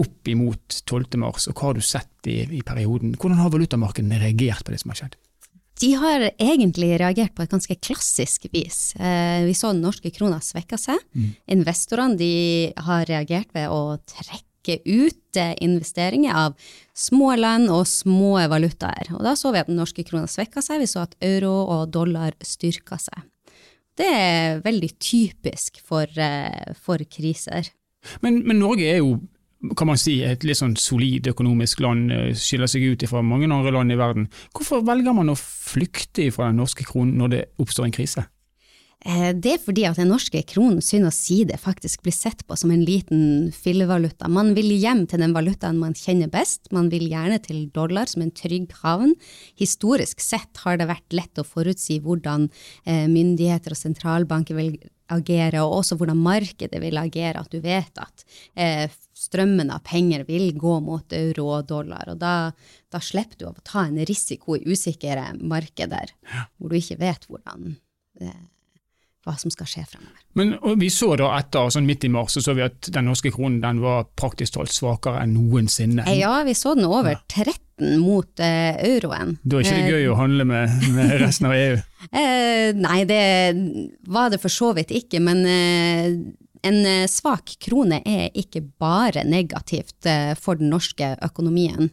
opp 0.00 0.28
imot 0.28 0.80
12. 0.84 1.18
mars, 1.20 1.48
og 1.50 1.56
hva 1.56 1.70
har 1.70 1.78
du 1.78 1.84
sett 1.84 2.30
i, 2.30 2.42
i 2.58 2.62
perioden? 2.66 3.14
Hvordan 3.16 3.40
har 3.42 3.52
valutamarkedene 3.52 4.20
reagert 4.22 4.64
på 4.66 4.74
det 4.74 4.80
som 4.82 4.94
har 4.94 5.02
skjedd? 5.02 5.18
De 5.80 5.94
har 5.96 6.26
egentlig 6.34 6.92
reagert 7.00 7.32
på 7.36 7.44
et 7.44 7.52
ganske 7.52 7.76
klassisk 7.80 8.44
vis. 8.52 8.92
Eh, 9.00 9.46
vi 9.46 9.56
så 9.56 9.72
den 9.72 9.80
norske 9.84 10.12
krona 10.12 10.40
svekke 10.44 10.76
seg. 10.80 11.00
Mm. 11.16 11.30
Investorene 11.56 12.30
har 12.84 13.08
reagert 13.08 13.54
ved 13.56 13.72
å 13.72 13.96
trekke 14.12 14.76
ut 14.84 15.40
eh, 15.40 15.54
investeringer 15.64 16.36
av 16.36 16.58
små 16.92 17.32
land 17.40 17.72
og 17.72 17.86
små 17.88 18.34
valutaer. 18.52 19.14
Og 19.16 19.24
da 19.24 19.32
så 19.38 19.54
vi 19.54 19.62
at 19.62 19.72
den 19.72 19.80
norske 19.80 20.04
krona 20.04 20.28
svekka 20.28 20.60
seg, 20.64 20.82
vi 20.84 20.90
så 20.90 21.06
at 21.06 21.16
euro 21.24 21.54
og 21.64 21.88
dollar 21.96 22.36
styrka 22.44 23.00
seg. 23.00 23.24
Det 23.96 24.08
er 24.08 24.60
veldig 24.64 24.92
typisk 25.00 25.80
for, 25.84 26.04
eh, 26.20 26.76
for 26.76 27.00
kriser. 27.08 27.72
Men, 28.20 28.42
men 28.44 28.60
Norge 28.60 28.84
er 28.84 29.00
jo 29.00 29.16
kan 29.76 29.90
man 29.90 30.00
si, 30.00 30.20
et 30.24 30.44
litt 30.46 30.58
sånn 30.60 30.76
solid 30.80 31.28
økonomisk 31.30 31.82
land, 31.84 32.12
eh, 32.14 32.32
skiller 32.38 32.70
seg 32.70 32.86
ut 32.92 33.06
fra 33.10 33.22
mange 33.22 33.50
andre 33.50 33.74
land 33.76 33.92
i 33.92 33.98
verden. 34.00 34.28
Hvorfor 34.56 34.84
velger 34.86 35.16
man 35.16 35.32
å 35.32 35.38
flykte 35.38 36.30
fra 36.32 36.48
den 36.48 36.62
norske 36.62 36.86
kronen 36.88 37.18
når 37.20 37.34
det 37.34 37.42
oppstår 37.60 37.88
en 37.88 37.96
krise? 37.96 38.26
Eh, 39.00 39.30
det 39.32 39.54
er 39.54 39.60
fordi 39.62 39.86
at 39.88 39.96
den 39.96 40.10
norske 40.12 40.42
kronen 40.44 40.82
synd 40.84 41.08
å 41.08 41.12
si 41.14 41.38
det 41.48 41.56
faktisk 41.60 42.02
blir 42.04 42.12
sett 42.12 42.42
på 42.44 42.56
som 42.60 42.72
en 42.72 42.82
liten 42.84 43.48
fillevaluta. 43.56 44.28
Man 44.28 44.52
vil 44.56 44.74
hjem 44.76 45.06
til 45.08 45.22
den 45.24 45.32
valutaen 45.32 45.80
man 45.80 45.96
kjenner 45.96 46.28
best, 46.28 46.68
man 46.72 46.90
vil 46.92 47.06
gjerne 47.08 47.40
til 47.40 47.62
dollar 47.72 48.10
som 48.12 48.26
en 48.26 48.32
trygg 48.36 48.74
havn. 48.82 49.14
Historisk 49.56 50.20
sett 50.20 50.60
har 50.66 50.76
det 50.76 50.90
vært 50.90 51.16
lett 51.16 51.40
å 51.40 51.48
forutsi 51.48 52.00
hvordan 52.04 52.50
eh, 52.84 53.08
myndigheter 53.08 53.72
og 53.72 53.80
sentralbanker 53.80 54.60
vil 54.60 54.74
agere, 55.10 55.64
og 55.64 55.80
også 55.80 55.96
hvordan 55.98 56.20
markedet 56.20 56.80
vil 56.82 57.00
agere. 57.00 57.40
At 57.40 57.50
du 57.50 57.60
vet 57.64 57.96
at 58.04 58.24
strømmen 59.20 59.72
av 59.74 59.82
penger 59.84 60.24
vil 60.28 60.54
gå 60.58 60.78
mot 60.84 61.12
euro 61.16 61.50
og 61.58 61.66
dollar. 61.68 62.12
Og 62.12 62.20
da, 62.20 62.52
da 62.92 63.02
slipper 63.04 63.42
du 63.42 63.48
å 63.50 63.54
ta 63.64 63.84
en 63.88 64.00
risiko 64.08 64.56
i 64.56 64.64
usikre 64.70 65.30
markeder, 65.40 66.14
ja. 66.30 66.46
hvor 66.56 66.72
du 66.72 66.78
ikke 66.80 67.00
vet 67.02 67.28
hvordan 67.28 67.74
eh, 68.22 68.40
hva 69.26 69.34
som 69.36 69.52
skal 69.52 69.68
skje 69.68 69.84
fremover. 69.84 70.22
Men 70.38 70.54
Vi 70.80 70.88
så 70.92 71.12
da 71.20 71.32
etter, 71.36 71.68
sånn 71.74 71.88
midt 71.88 72.06
i 72.06 72.10
mars, 72.12 72.32
så, 72.34 72.42
så 72.44 72.54
vi 72.56 72.64
at 72.64 72.88
den 72.94 73.10
norske 73.10 73.32
kronen 73.34 73.60
den 73.62 73.82
var 73.82 74.08
praktisk 74.16 74.56
talt 74.56 74.72
svakere 74.72 75.20
enn 75.24 75.34
noensinne. 75.36 76.06
Ja, 76.16 76.38
vi 76.46 76.54
så 76.56 76.74
den 76.78 76.88
over 76.88 77.18
13 77.28 78.00
mot 78.00 78.40
uh, 78.40 78.80
euroen. 78.80 79.36
Da 79.42 79.60
er 79.60 79.66
ikke 79.66 79.80
det 79.84 79.94
gøy 79.98 80.10
å 80.12 80.18
handle 80.18 80.46
med, 80.48 80.76
med 80.96 81.16
resten 81.24 81.50
av 81.50 81.56
EU? 81.58 81.80
eh, 82.10 82.70
nei, 82.76 83.00
det 83.08 83.24
var 84.08 84.32
det 84.32 84.40
for 84.40 84.52
så 84.52 84.72
vidt 84.76 84.94
ikke, 84.96 85.20
men 85.24 85.44
eh, 85.48 86.08
en 86.62 86.78
eh, 86.86 87.06
svak 87.08 87.54
krone 87.62 88.00
er 88.06 88.28
ikke 88.36 88.62
bare 88.80 89.24
negativt 89.28 90.06
eh, 90.08 90.32
for 90.38 90.60
den 90.60 90.70
norske 90.72 91.14
økonomien. 91.24 91.90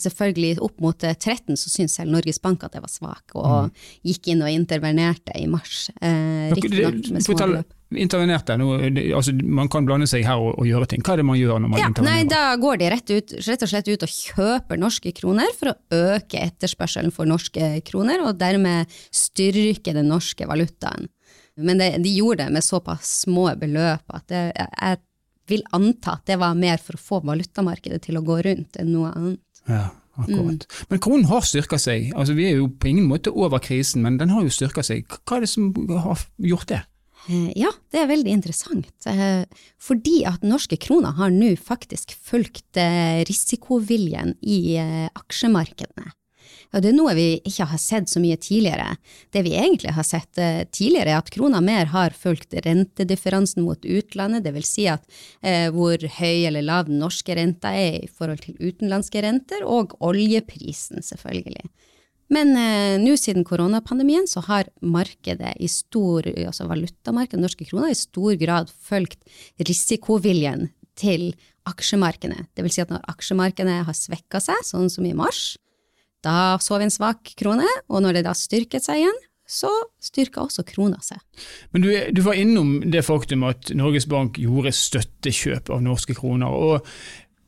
Selvfølgelig 0.00 0.60
opp 0.64 0.80
mot 0.82 1.00
13 1.00 1.54
eh, 1.54 1.58
så 1.58 1.72
syntes 1.72 1.98
selv 1.98 2.12
Norges 2.14 2.40
Bank 2.42 2.64
at 2.66 2.76
det 2.76 2.84
var 2.84 2.92
svak, 2.92 3.34
og 3.34 3.70
mm. 3.70 3.74
gikk 4.10 4.32
inn 4.32 4.44
og 4.44 4.52
intervenerte 4.52 5.36
i 5.38 5.46
mars. 5.50 5.88
Eh, 6.00 6.50
Riktignok 6.56 7.12
med 7.14 7.26
små 7.26 7.38
beløp. 7.40 7.76
Intervenerte, 7.90 8.54
altså 8.54 9.32
Man 9.42 9.66
kan 9.66 9.82
blande 9.82 10.06
seg 10.06 10.22
her 10.22 10.38
og, 10.38 10.52
og, 10.60 10.66
gjøre 10.68 10.86
ting. 10.92 11.00
Hva 11.02 11.16
er 11.16 11.22
det 11.22 11.26
man 11.26 11.38
gjør 11.40 11.58
når 11.58 11.72
man 11.72 11.80
ja, 11.80 11.88
intervenerer? 11.90 12.20
Nei, 12.20 12.28
Da 12.30 12.42
går 12.62 12.78
de 12.78 12.90
rett, 12.92 13.10
ut, 13.10 13.32
rett, 13.48 13.64
og 13.66 13.72
slett 13.72 13.90
ut 13.90 14.04
og 14.06 14.12
kjøper 14.14 14.78
norske 14.78 15.10
kroner 15.16 15.50
for 15.58 15.72
å 15.72 15.78
øke 16.14 16.38
etterspørselen 16.38 17.10
for 17.14 17.26
norske 17.26 17.72
kroner, 17.88 18.22
og 18.22 18.38
dermed 18.38 19.00
styrke 19.10 19.96
den 19.96 20.06
norske 20.12 20.46
valutaen. 20.46 21.10
Men 21.56 21.80
det, 21.80 21.92
de 22.04 22.12
gjorde 22.14 22.44
det 22.44 22.54
med 22.54 22.64
såpass 22.64 23.22
små 23.24 23.48
beløp 23.60 24.14
at 24.14 24.26
det, 24.32 24.42
jeg 24.56 25.00
vil 25.50 25.64
anta 25.76 26.18
at 26.18 26.28
det 26.30 26.38
var 26.40 26.58
mer 26.58 26.78
for 26.82 26.96
å 26.96 27.02
få 27.06 27.22
valutamarkedet 27.26 28.04
til 28.06 28.20
å 28.20 28.24
gå 28.26 28.38
rundt 28.46 28.78
enn 28.80 28.92
noe 28.94 29.10
annet. 29.10 29.42
Ja, 29.66 29.88
akkurat. 30.14 30.66
Mm. 30.66 30.84
Men 30.92 31.02
kronen 31.02 31.26
har 31.30 31.46
styrka 31.46 31.80
seg. 31.80 32.12
Altså, 32.14 32.36
vi 32.38 32.46
er 32.50 32.60
jo 32.60 32.70
på 32.70 32.92
ingen 32.92 33.08
måte 33.10 33.34
over 33.34 33.62
krisen, 33.62 34.04
men 34.06 34.20
den 34.20 34.32
har 34.34 34.46
jo 34.46 34.54
styrka 34.54 34.84
seg. 34.86 35.10
Hva 35.26 35.40
er 35.40 35.46
det 35.46 35.52
som 35.52 35.72
har 36.06 36.24
gjort 36.38 36.70
det? 36.70 36.84
Eh, 37.28 37.50
ja, 37.58 37.70
det 37.92 38.02
er 38.02 38.08
veldig 38.10 38.32
interessant. 38.32 38.92
Eh, 39.10 39.44
fordi 39.80 40.22
at 40.28 40.46
norske 40.46 40.78
kroner 40.80 41.16
har 41.18 41.32
nå 41.34 41.52
faktisk 41.60 42.14
fulgt 42.16 42.80
eh, 42.80 43.20
risikoviljen 43.28 44.36
i 44.40 44.78
aksjemarkedene. 44.80 46.14
Og 46.70 46.82
det 46.82 46.92
er 46.92 46.96
noe 46.96 47.14
vi 47.18 47.26
ikke 47.46 47.66
har 47.72 47.80
sett 47.82 48.10
så 48.12 48.22
mye 48.22 48.38
tidligere. 48.40 48.94
Det 49.34 49.42
vi 49.46 49.56
egentlig 49.58 49.94
har 49.96 50.06
sett 50.06 50.38
uh, 50.38 50.62
tidligere, 50.70 51.16
er 51.16 51.22
at 51.22 51.32
krona 51.34 51.62
mer 51.64 51.90
har 51.90 52.14
fulgt 52.14 52.54
rentedifferansen 52.66 53.64
mot 53.66 53.82
utlandet, 53.84 54.46
dvs. 54.46 54.70
Si 54.70 54.86
at 54.90 55.02
uh, 55.42 55.68
hvor 55.74 55.98
høy 55.98 56.46
eller 56.46 56.66
lav 56.66 56.86
den 56.86 57.02
norske 57.02 57.34
renta 57.34 57.74
er 57.74 58.04
i 58.04 58.10
forhold 58.10 58.44
til 58.46 58.58
utenlandske 58.60 59.24
renter, 59.26 59.66
og 59.66 59.96
oljeprisen, 59.98 61.02
selvfølgelig. 61.06 61.66
Men 62.30 62.54
eh, 62.54 62.96
nå 63.02 63.16
siden 63.18 63.42
koronapandemien 63.46 64.28
så 64.30 64.42
har 64.46 64.68
markedet 64.86 65.56
i 65.58 65.66
stor, 65.70 66.28
altså 66.30 66.68
valutamarkedet, 66.70 67.42
norske 67.42 67.66
kroner, 67.66 67.90
i 67.90 67.98
stor 67.98 68.36
grad 68.38 68.70
fulgt 68.70 69.18
risikoviljen 69.58 70.68
til 71.00 71.32
aksjemarkedene. 71.66 72.46
Dvs. 72.54 72.76
Si 72.76 72.84
at 72.84 72.92
når 72.94 73.02
aksjemarkedene 73.10 73.80
har 73.86 73.98
svekka 73.98 74.38
seg, 74.42 74.62
sånn 74.66 74.86
som 74.92 75.08
i 75.08 75.16
mars, 75.16 75.56
da 76.24 76.58
så 76.62 76.78
vi 76.78 76.88
en 76.88 76.94
svak 76.94 77.34
krone, 77.38 77.66
og 77.88 78.04
når 78.04 78.18
det 78.18 78.26
da 78.28 78.36
styrket 78.36 78.84
seg 78.84 79.02
igjen, 79.02 79.20
så 79.50 79.70
styrka 80.02 80.44
også 80.44 80.62
krona 80.68 81.00
seg. 81.02 81.18
Men 81.74 81.82
du, 81.82 81.90
du, 82.14 82.20
var 82.22 82.38
innom 82.38 82.76
det 82.86 83.02
faktum 83.06 83.48
at 83.48 83.72
Norges 83.74 84.06
Bank 84.10 84.38
gjorde 84.38 84.72
støttekjøp 84.76 85.72
av 85.74 85.82
norske 85.82 86.14
kroner. 86.18 86.46
og 86.50 86.86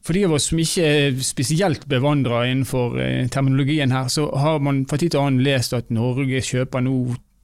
for 0.02 0.18
de 0.18 0.24
av 0.26 0.32
oss 0.34 0.48
som 0.50 0.58
ikke 0.58 0.82
er 0.82 1.18
spesielt 1.22 1.84
bevandra 1.90 2.40
innenfor 2.48 2.96
eh, 2.98 3.28
terminologien 3.30 3.92
her, 3.94 4.08
så 4.10 4.26
har 4.34 4.58
man 4.58 4.82
fra 4.90 4.98
tid 4.98 5.14
til 5.14 5.22
annen 5.22 5.44
lest 5.46 5.76
at 5.78 5.92
Norge 5.94 6.42
kjøper 6.42 6.82
nå 6.82 6.96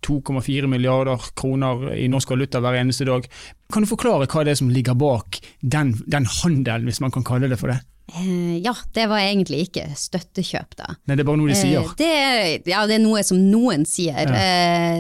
2,4 0.03 0.67
milliarder 0.71 1.23
kroner 1.39 1.93
i 1.95 2.09
norsk 2.11 2.33
valuta 2.35 2.63
hver 2.63 2.81
eneste 2.81 3.07
dag. 3.07 3.27
Kan 3.71 3.85
du 3.85 3.91
forklare 3.91 4.27
hva 4.31 4.43
det 4.47 4.57
er 4.57 4.61
som 4.61 4.73
ligger 4.75 4.99
bak 4.99 5.39
den, 5.61 5.95
den 6.07 6.27
handelen, 6.41 6.89
hvis 6.91 7.03
man 7.05 7.15
kan 7.15 7.27
kalle 7.27 7.51
det 7.51 7.61
for 7.61 7.71
det? 7.71 7.79
Eh, 8.17 8.59
ja, 8.65 8.73
det 8.93 9.05
var 9.11 9.21
egentlig 9.21 9.67
ikke 9.67 9.85
støttekjøp, 9.99 10.77
da. 10.79 10.95
Nei, 11.05 11.17
Det 11.17 11.23
er 11.23 11.29
bare 11.29 11.41
noe 11.41 11.51
de 11.51 11.57
eh, 11.57 11.61
sier? 11.61 11.91
Det, 11.99 12.71
ja, 12.71 12.85
det 12.89 12.97
er 12.97 13.03
noe 13.03 13.23
som 13.27 13.41
noen 13.51 13.85
sier. 13.89 14.31
Ja. 14.33 14.45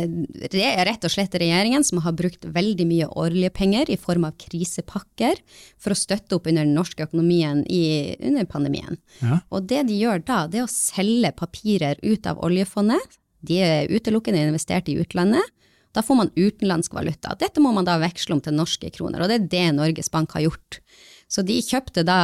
Eh, 0.04 0.48
det 0.52 0.64
er 0.64 0.84
rett 0.88 1.06
og 1.08 1.14
slett 1.14 1.36
regjeringen 1.40 1.86
som 1.86 2.02
har 2.04 2.16
brukt 2.18 2.44
veldig 2.44 2.88
mye 2.88 3.08
oljepenger 3.08 3.88
i 3.94 3.98
form 4.00 4.28
av 4.28 4.36
krisepakker 4.40 5.40
for 5.80 5.94
å 5.94 5.98
støtte 5.98 6.36
opp 6.36 6.50
under 6.50 6.68
den 6.68 6.76
norske 6.76 7.08
økonomien 7.08 7.64
i, 7.64 8.14
under 8.20 8.48
pandemien. 8.50 9.00
Ja. 9.22 9.40
Og 9.48 9.70
det 9.70 9.86
de 9.88 9.96
gjør 9.96 10.20
da, 10.28 10.42
det 10.50 10.60
er 10.60 10.68
å 10.68 10.72
selge 10.72 11.32
papirer 11.38 12.02
ut 12.04 12.28
av 12.28 12.42
oljefondet. 12.44 13.18
De 13.40 13.62
er 13.62 13.92
utelukkende 13.92 14.50
investert 14.50 14.90
i 14.90 14.98
utlandet. 15.00 15.54
Da 15.96 16.02
får 16.04 16.18
man 16.18 16.32
utenlandsk 16.36 16.92
valuta. 16.92 17.32
Dette 17.40 17.62
må 17.64 17.72
man 17.72 17.86
da 17.88 17.96
veksle 18.02 18.36
om 18.36 18.42
til 18.44 18.54
norske 18.58 18.90
kroner, 18.92 19.24
og 19.24 19.30
det 19.30 19.38
er 19.38 19.46
det 19.54 19.68
Norges 19.78 20.12
Bank 20.12 20.36
har 20.36 20.44
gjort. 20.44 20.82
Så 21.28 21.44
de 21.44 21.58
kjøpte 21.60 22.06
da 22.08 22.18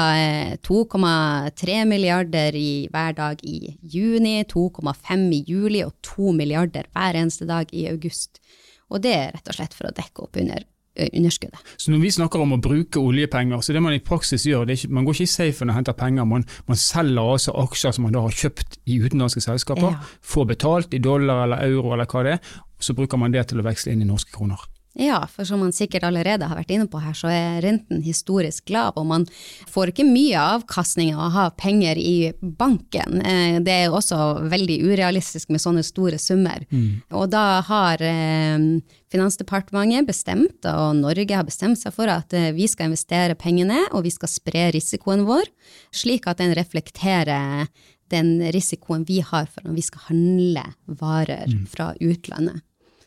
2,3 0.65 1.73
eh, 1.75 1.83
milliarder 1.89 2.57
i 2.57 2.87
hver 2.93 3.17
dag 3.19 3.43
i 3.45 3.75
juni, 3.83 4.39
2,5 4.49 5.27
i 5.37 5.43
juli 5.45 5.83
og 5.85 5.93
2 6.09 6.33
milliarder 6.33 6.89
hver 6.97 7.19
eneste 7.21 7.45
dag 7.49 7.69
i 7.77 7.85
august. 7.91 8.41
Og 8.89 9.03
det 9.05 9.13
er 9.13 9.35
rett 9.35 9.51
og 9.53 9.59
slett 9.59 9.77
for 9.77 9.91
å 9.91 9.93
dekke 9.93 10.25
opp 10.25 10.41
under 10.41 10.65
eh, 10.97 11.11
underskuddet. 11.11 11.61
Så 11.77 11.93
når 11.93 12.01
vi 12.07 12.15
snakker 12.17 12.41
om 12.41 12.57
å 12.57 12.61
bruke 12.65 13.03
oljepenger, 13.03 13.61
så 13.61 13.77
det 13.77 13.85
man 13.85 13.97
i 13.97 14.01
praksis 14.01 14.49
gjør, 14.49 14.73
ikke, 14.73 14.89
man 14.97 15.05
går 15.05 15.19
ikke 15.19 15.29
i 15.29 15.35
safen 15.35 15.73
og 15.73 15.77
henter 15.83 16.01
penger, 16.01 16.29
man, 16.31 16.49
man, 16.71 16.81
selger 16.81 17.33
altså 17.37 17.57
aksjer 17.61 17.99
som 17.99 18.09
man 18.09 18.17
da 18.17 18.25
har 18.25 18.41
kjøpt 18.45 18.81
i 18.89 19.03
utenlandske 19.05 19.45
selskaper, 19.45 19.99
ja. 19.99 20.15
får 20.25 20.49
betalt 20.55 20.97
i 20.97 21.05
dollar 21.05 21.45
eller 21.45 21.69
euro 21.69 21.93
eller 21.93 22.09
hva 22.09 22.25
det 22.25 22.39
er, 22.39 22.55
så 22.81 22.97
bruker 22.97 23.21
man 23.21 23.37
det 23.37 23.51
til 23.51 23.61
å 23.61 23.69
veksle 23.69 23.93
inn 23.93 24.05
i 24.05 24.09
norske 24.09 24.33
kroner. 24.33 24.65
Ja, 24.95 25.25
for 25.27 25.43
som 25.45 25.59
man 25.59 25.73
sikkert 25.75 26.05
allerede 26.07 26.47
har 26.47 26.55
vært 26.55 26.71
inne 26.71 26.87
på 26.87 27.01
her, 27.03 27.17
så 27.19 27.27
er 27.27 27.63
renten 27.65 28.03
historisk 28.05 28.71
lav, 28.71 28.95
og 28.95 29.09
man 29.11 29.25
får 29.71 29.91
ikke 29.91 30.07
mye 30.07 30.39
avkastning 30.39 31.17
av 31.17 31.23
å 31.25 31.33
ha 31.35 31.47
penger 31.59 31.99
i 31.99 32.31
banken. 32.39 33.19
Eh, 33.27 33.59
det 33.65 33.75
er 33.75 33.95
også 33.95 34.47
veldig 34.53 34.77
urealistisk 34.87 35.51
med 35.51 35.63
sånne 35.65 35.83
store 35.87 36.21
summer. 36.23 36.63
Mm. 36.71 37.03
Og 37.11 37.27
da 37.33 37.47
har 37.67 38.05
eh, 38.07 38.69
Finansdepartementet 39.15 40.09
bestemt, 40.09 40.67
og 40.67 40.97
Norge 40.99 41.37
har 41.39 41.47
bestemt 41.47 41.79
seg 41.79 41.95
for 41.95 42.11
at 42.11 42.35
eh, 42.35 42.53
vi 42.55 42.69
skal 42.71 42.91
investere 42.91 43.37
pengene, 43.39 43.81
og 43.91 44.07
vi 44.07 44.15
skal 44.15 44.31
spre 44.31 44.69
risikoen 44.75 45.27
vår, 45.27 45.51
slik 45.95 46.27
at 46.31 46.39
den 46.43 46.55
reflekterer 46.55 47.67
den 48.15 48.37
risikoen 48.55 49.03
vi 49.09 49.21
har 49.25 49.49
for 49.51 49.65
når 49.67 49.79
vi 49.79 49.85
skal 49.87 50.07
handle 50.09 50.65
varer 50.87 51.51
mm. 51.51 51.67
fra 51.73 51.91
utlandet. 51.99 52.63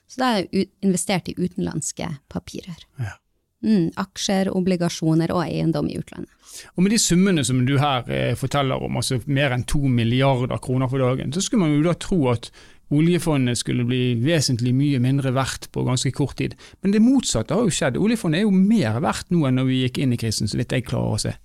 Så 0.07 0.21
da 0.21 0.33
er 0.33 0.45
jeg 0.45 0.69
investert 0.85 1.29
i 1.31 1.35
utenlandske 1.37 2.09
papirer. 2.31 2.85
Ja. 3.01 3.17
Mm, 3.65 3.89
aksjer, 3.97 4.51
obligasjoner 4.53 5.31
og 5.33 5.41
eiendom 5.41 5.87
i 5.89 5.97
utlandet. 5.97 6.31
Og 6.77 6.83
Med 6.85 6.93
de 6.93 6.99
summene 7.01 7.43
som 7.45 7.63
du 7.65 7.75
her 7.81 8.05
eh, 8.13 8.35
forteller 8.37 8.83
om, 8.85 8.99
altså 8.99 9.17
mer 9.25 9.55
enn 9.55 9.65
to 9.67 9.81
milliarder 9.89 10.61
kroner 10.61 10.89
for 10.91 11.01
dagen, 11.01 11.33
så 11.33 11.41
skulle 11.41 11.65
man 11.65 11.73
jo 11.73 11.87
da 11.87 11.95
tro 11.97 12.19
at 12.31 12.51
oljefondet 12.93 13.59
skulle 13.59 13.83
bli 13.87 14.13
vesentlig 14.21 14.71
mye 14.77 15.01
mindre 15.03 15.33
verdt 15.35 15.71
på 15.73 15.83
ganske 15.87 16.13
kort 16.15 16.37
tid. 16.39 16.53
Men 16.85 16.93
det 16.93 17.03
motsatte 17.03 17.57
har 17.57 17.65
jo 17.65 17.73
skjedd. 17.73 17.97
Oljefondet 17.99 18.43
er 18.43 18.47
jo 18.47 18.53
mer 18.53 19.01
verdt 19.03 19.33
nå 19.33 19.43
enn 19.49 19.59
når 19.59 19.67
vi 19.71 19.81
gikk 19.81 19.99
inn 20.05 20.15
i 20.15 20.21
krisen, 20.21 20.47
så 20.47 20.61
vidt 20.61 20.77
jeg 20.77 20.87
klarer 20.87 21.17
å 21.17 21.21
se. 21.25 21.35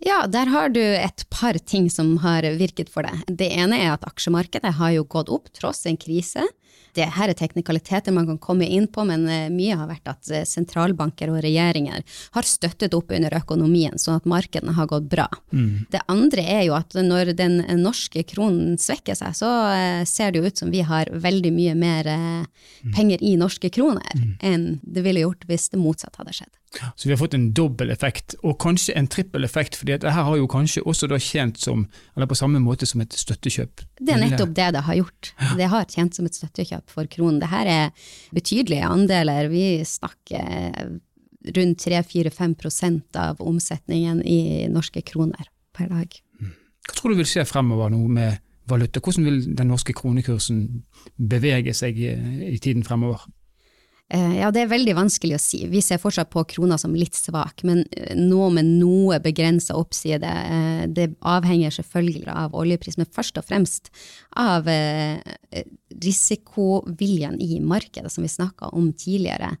Ja, 0.00 0.24
der 0.24 0.48
har 0.48 0.72
du 0.72 0.80
et 0.80 1.26
par 1.28 1.58
ting 1.60 1.90
som 1.92 2.14
har 2.24 2.46
virket 2.56 2.88
for 2.88 3.04
deg. 3.04 3.20
Det 3.28 3.50
ene 3.52 3.76
er 3.84 3.92
at 3.92 4.06
aksjemarkedet 4.08 4.78
har 4.78 4.94
jo 4.96 5.04
gått 5.04 5.28
opp 5.28 5.52
tross 5.52 5.84
en 5.86 6.00
krise. 6.00 6.46
Det 6.96 7.06
her 7.16 7.30
er 7.30 7.38
teknikaliteter 7.38 8.14
man 8.14 8.28
kan 8.28 8.38
komme 8.42 8.66
inn 8.66 8.88
på, 8.90 9.04
men 9.08 9.26
eh, 9.30 9.48
mye 9.52 9.78
har 9.78 9.90
vært 9.90 10.10
at 10.10 10.30
eh, 10.32 10.46
sentralbanker 10.48 11.32
og 11.32 11.40
regjeringer 11.44 12.04
har 12.36 12.48
støttet 12.48 12.94
opp 12.96 13.12
under 13.14 13.36
økonomien, 13.40 13.98
sånn 14.00 14.20
at 14.20 14.28
markedene 14.30 14.74
har 14.76 14.90
gått 14.90 15.08
bra. 15.10 15.28
Mm. 15.52 15.86
Det 15.92 16.02
andre 16.10 16.46
er 16.58 16.64
jo 16.68 16.76
at 16.78 16.96
når 16.96 17.34
den 17.38 17.60
norske 17.80 18.24
kronen 18.28 18.78
svekker 18.80 19.18
seg, 19.18 19.36
så 19.38 19.50
eh, 19.70 20.04
ser 20.08 20.32
det 20.32 20.42
jo 20.42 20.50
ut 20.50 20.64
som 20.64 20.72
vi 20.72 20.84
har 20.86 21.10
veldig 21.10 21.52
mye 21.54 21.76
mer 21.78 22.08
mm. 22.10 22.94
penger 22.96 23.22
i 23.22 23.36
norske 23.40 23.70
kroner 23.72 24.16
mm. 24.16 24.32
enn 24.46 24.66
det 24.82 25.04
ville 25.06 25.24
gjort 25.24 25.46
hvis 25.48 25.70
det 25.72 25.82
motsatte 25.82 26.22
hadde 26.22 26.36
skjedd. 26.40 26.54
Så 26.70 27.08
vi 27.08 27.10
har 27.10 27.18
fått 27.18 27.34
en 27.34 27.48
dobbel 27.56 27.90
effekt, 27.90 28.36
og 28.46 28.54
kanskje 28.62 28.94
en 28.94 29.08
trippel 29.10 29.44
effekt, 29.44 29.74
for 29.78 29.90
dette 29.90 30.12
har 30.14 30.36
jo 30.38 30.46
kanskje 30.50 30.84
også 30.86 31.08
da 31.10 31.18
tjent 31.18 31.58
som, 31.58 31.82
eller 32.14 32.30
på 32.30 32.38
samme 32.38 32.60
måte 32.62 32.86
som 32.86 33.02
et 33.02 33.16
støttekjøp. 33.16 33.82
Det 33.98 34.14
er 34.14 34.22
nettopp 34.22 34.54
det 34.54 34.68
det 34.76 34.84
har 34.86 34.98
gjort. 35.00 35.32
Det 35.58 35.70
har 35.72 35.88
tjent 35.90 36.14
som 36.14 36.28
et 36.28 36.38
støttekjøp 36.38 36.94
for 36.94 37.10
kronen. 37.10 37.40
Dette 37.42 37.74
er 37.74 38.12
betydelige 38.36 38.86
andeler. 38.86 39.50
Vi 39.50 39.64
snakker 39.86 41.00
rundt 41.56 41.86
3-4-5% 41.88 43.18
av 43.18 43.42
omsetningen 43.42 44.22
i 44.22 44.68
norske 44.70 45.02
kroner 45.10 45.50
per 45.76 45.90
dag. 45.90 46.14
Hva 46.86 46.94
tror 46.96 47.12
du 47.12 47.20
vil 47.20 47.28
skje 47.28 47.46
fremover 47.48 47.90
nå 47.92 48.04
med 48.12 48.38
valuta? 48.70 49.02
Hvordan 49.02 49.26
vil 49.26 49.42
den 49.58 49.70
norske 49.72 49.94
kronekursen 49.96 50.62
bevege 51.18 51.74
seg 51.74 51.98
i 51.98 52.58
tiden 52.62 52.86
fremover? 52.86 53.26
Eh, 54.10 54.40
ja, 54.40 54.48
det 54.50 54.64
er 54.64 54.70
veldig 54.72 54.96
vanskelig 54.98 55.36
å 55.36 55.42
si. 55.42 55.60
Vi 55.70 55.78
ser 55.84 56.00
fortsatt 56.02 56.32
på 56.32 56.42
krona 56.50 56.74
som 56.82 56.96
litt 56.98 57.14
svak, 57.14 57.62
men 57.66 57.84
eh, 57.94 58.16
nå 58.18 58.48
med 58.56 58.66
noe 58.80 59.20
begrensa 59.22 59.76
oppside. 59.78 60.26
Eh, 60.26 60.82
det 60.90 61.12
avhenger 61.22 61.70
selvfølgelig 61.76 62.26
av 62.34 62.56
oljepris, 62.58 62.98
men 62.98 63.06
først 63.14 63.38
og 63.38 63.46
fremst 63.46 63.92
av 64.34 64.66
risikoviljen 66.00 67.38
i 67.42 67.60
markedet, 67.62 68.10
som 68.10 68.26
vi 68.26 68.30
snakka 68.32 68.72
om 68.74 68.90
tidligere. 68.90 69.52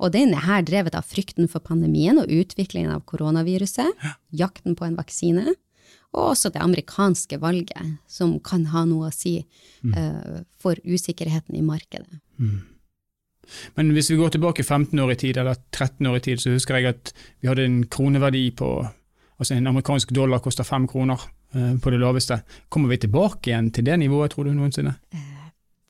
Og 0.00 0.12
den 0.16 0.32
er 0.36 0.46
her 0.46 0.64
drevet 0.64 0.96
av 0.96 1.04
frykten 1.08 1.48
for 1.52 1.64
pandemien 1.64 2.20
og 2.20 2.32
utviklingen 2.32 2.94
av 2.94 3.04
koronaviruset, 3.08 4.08
jakten 4.32 4.76
på 4.78 4.88
en 4.88 4.96
vaksine. 4.96 5.52
Og 6.16 6.32
også 6.32 6.52
det 6.52 6.64
amerikanske 6.64 7.40
valget, 7.40 7.96
som 8.08 8.38
kan 8.44 8.68
ha 8.72 8.86
noe 8.88 9.10
å 9.10 9.14
si 9.14 9.38
uh, 9.40 10.40
for 10.60 10.80
usikkerheten 10.84 11.56
i 11.56 11.64
markedet. 11.64 12.20
Mm. 12.40 12.77
Men 13.78 13.92
hvis 13.96 14.10
vi 14.12 14.18
går 14.20 14.34
tilbake 14.34 14.64
15 14.64 14.98
år 14.98 15.12
i 15.14 15.18
tid, 15.24 15.40
eller 15.40 15.58
13 15.72 16.06
år 16.06 16.16
i 16.16 16.24
tid, 16.28 16.42
så 16.42 16.52
husker 16.54 16.78
jeg 16.78 16.94
at 16.94 17.12
vi 17.40 17.50
hadde 17.50 17.66
en 17.68 17.82
kroneverdi 17.88 18.50
på 18.58 18.72
Altså 19.38 19.54
en 19.54 19.68
amerikansk 19.70 20.10
dollar 20.10 20.40
koster 20.42 20.66
fem 20.66 20.88
kroner 20.90 21.20
eh, 21.54 21.74
på 21.78 21.90
det 21.94 22.00
laveste. 22.02 22.40
Kommer 22.68 22.90
vi 22.90 22.96
tilbake 23.04 23.52
igjen 23.52 23.68
til 23.70 23.84
det 23.86 23.98
nivået, 24.02 24.32
tror 24.34 24.48
du 24.48 24.50
noensinne? 24.50 24.96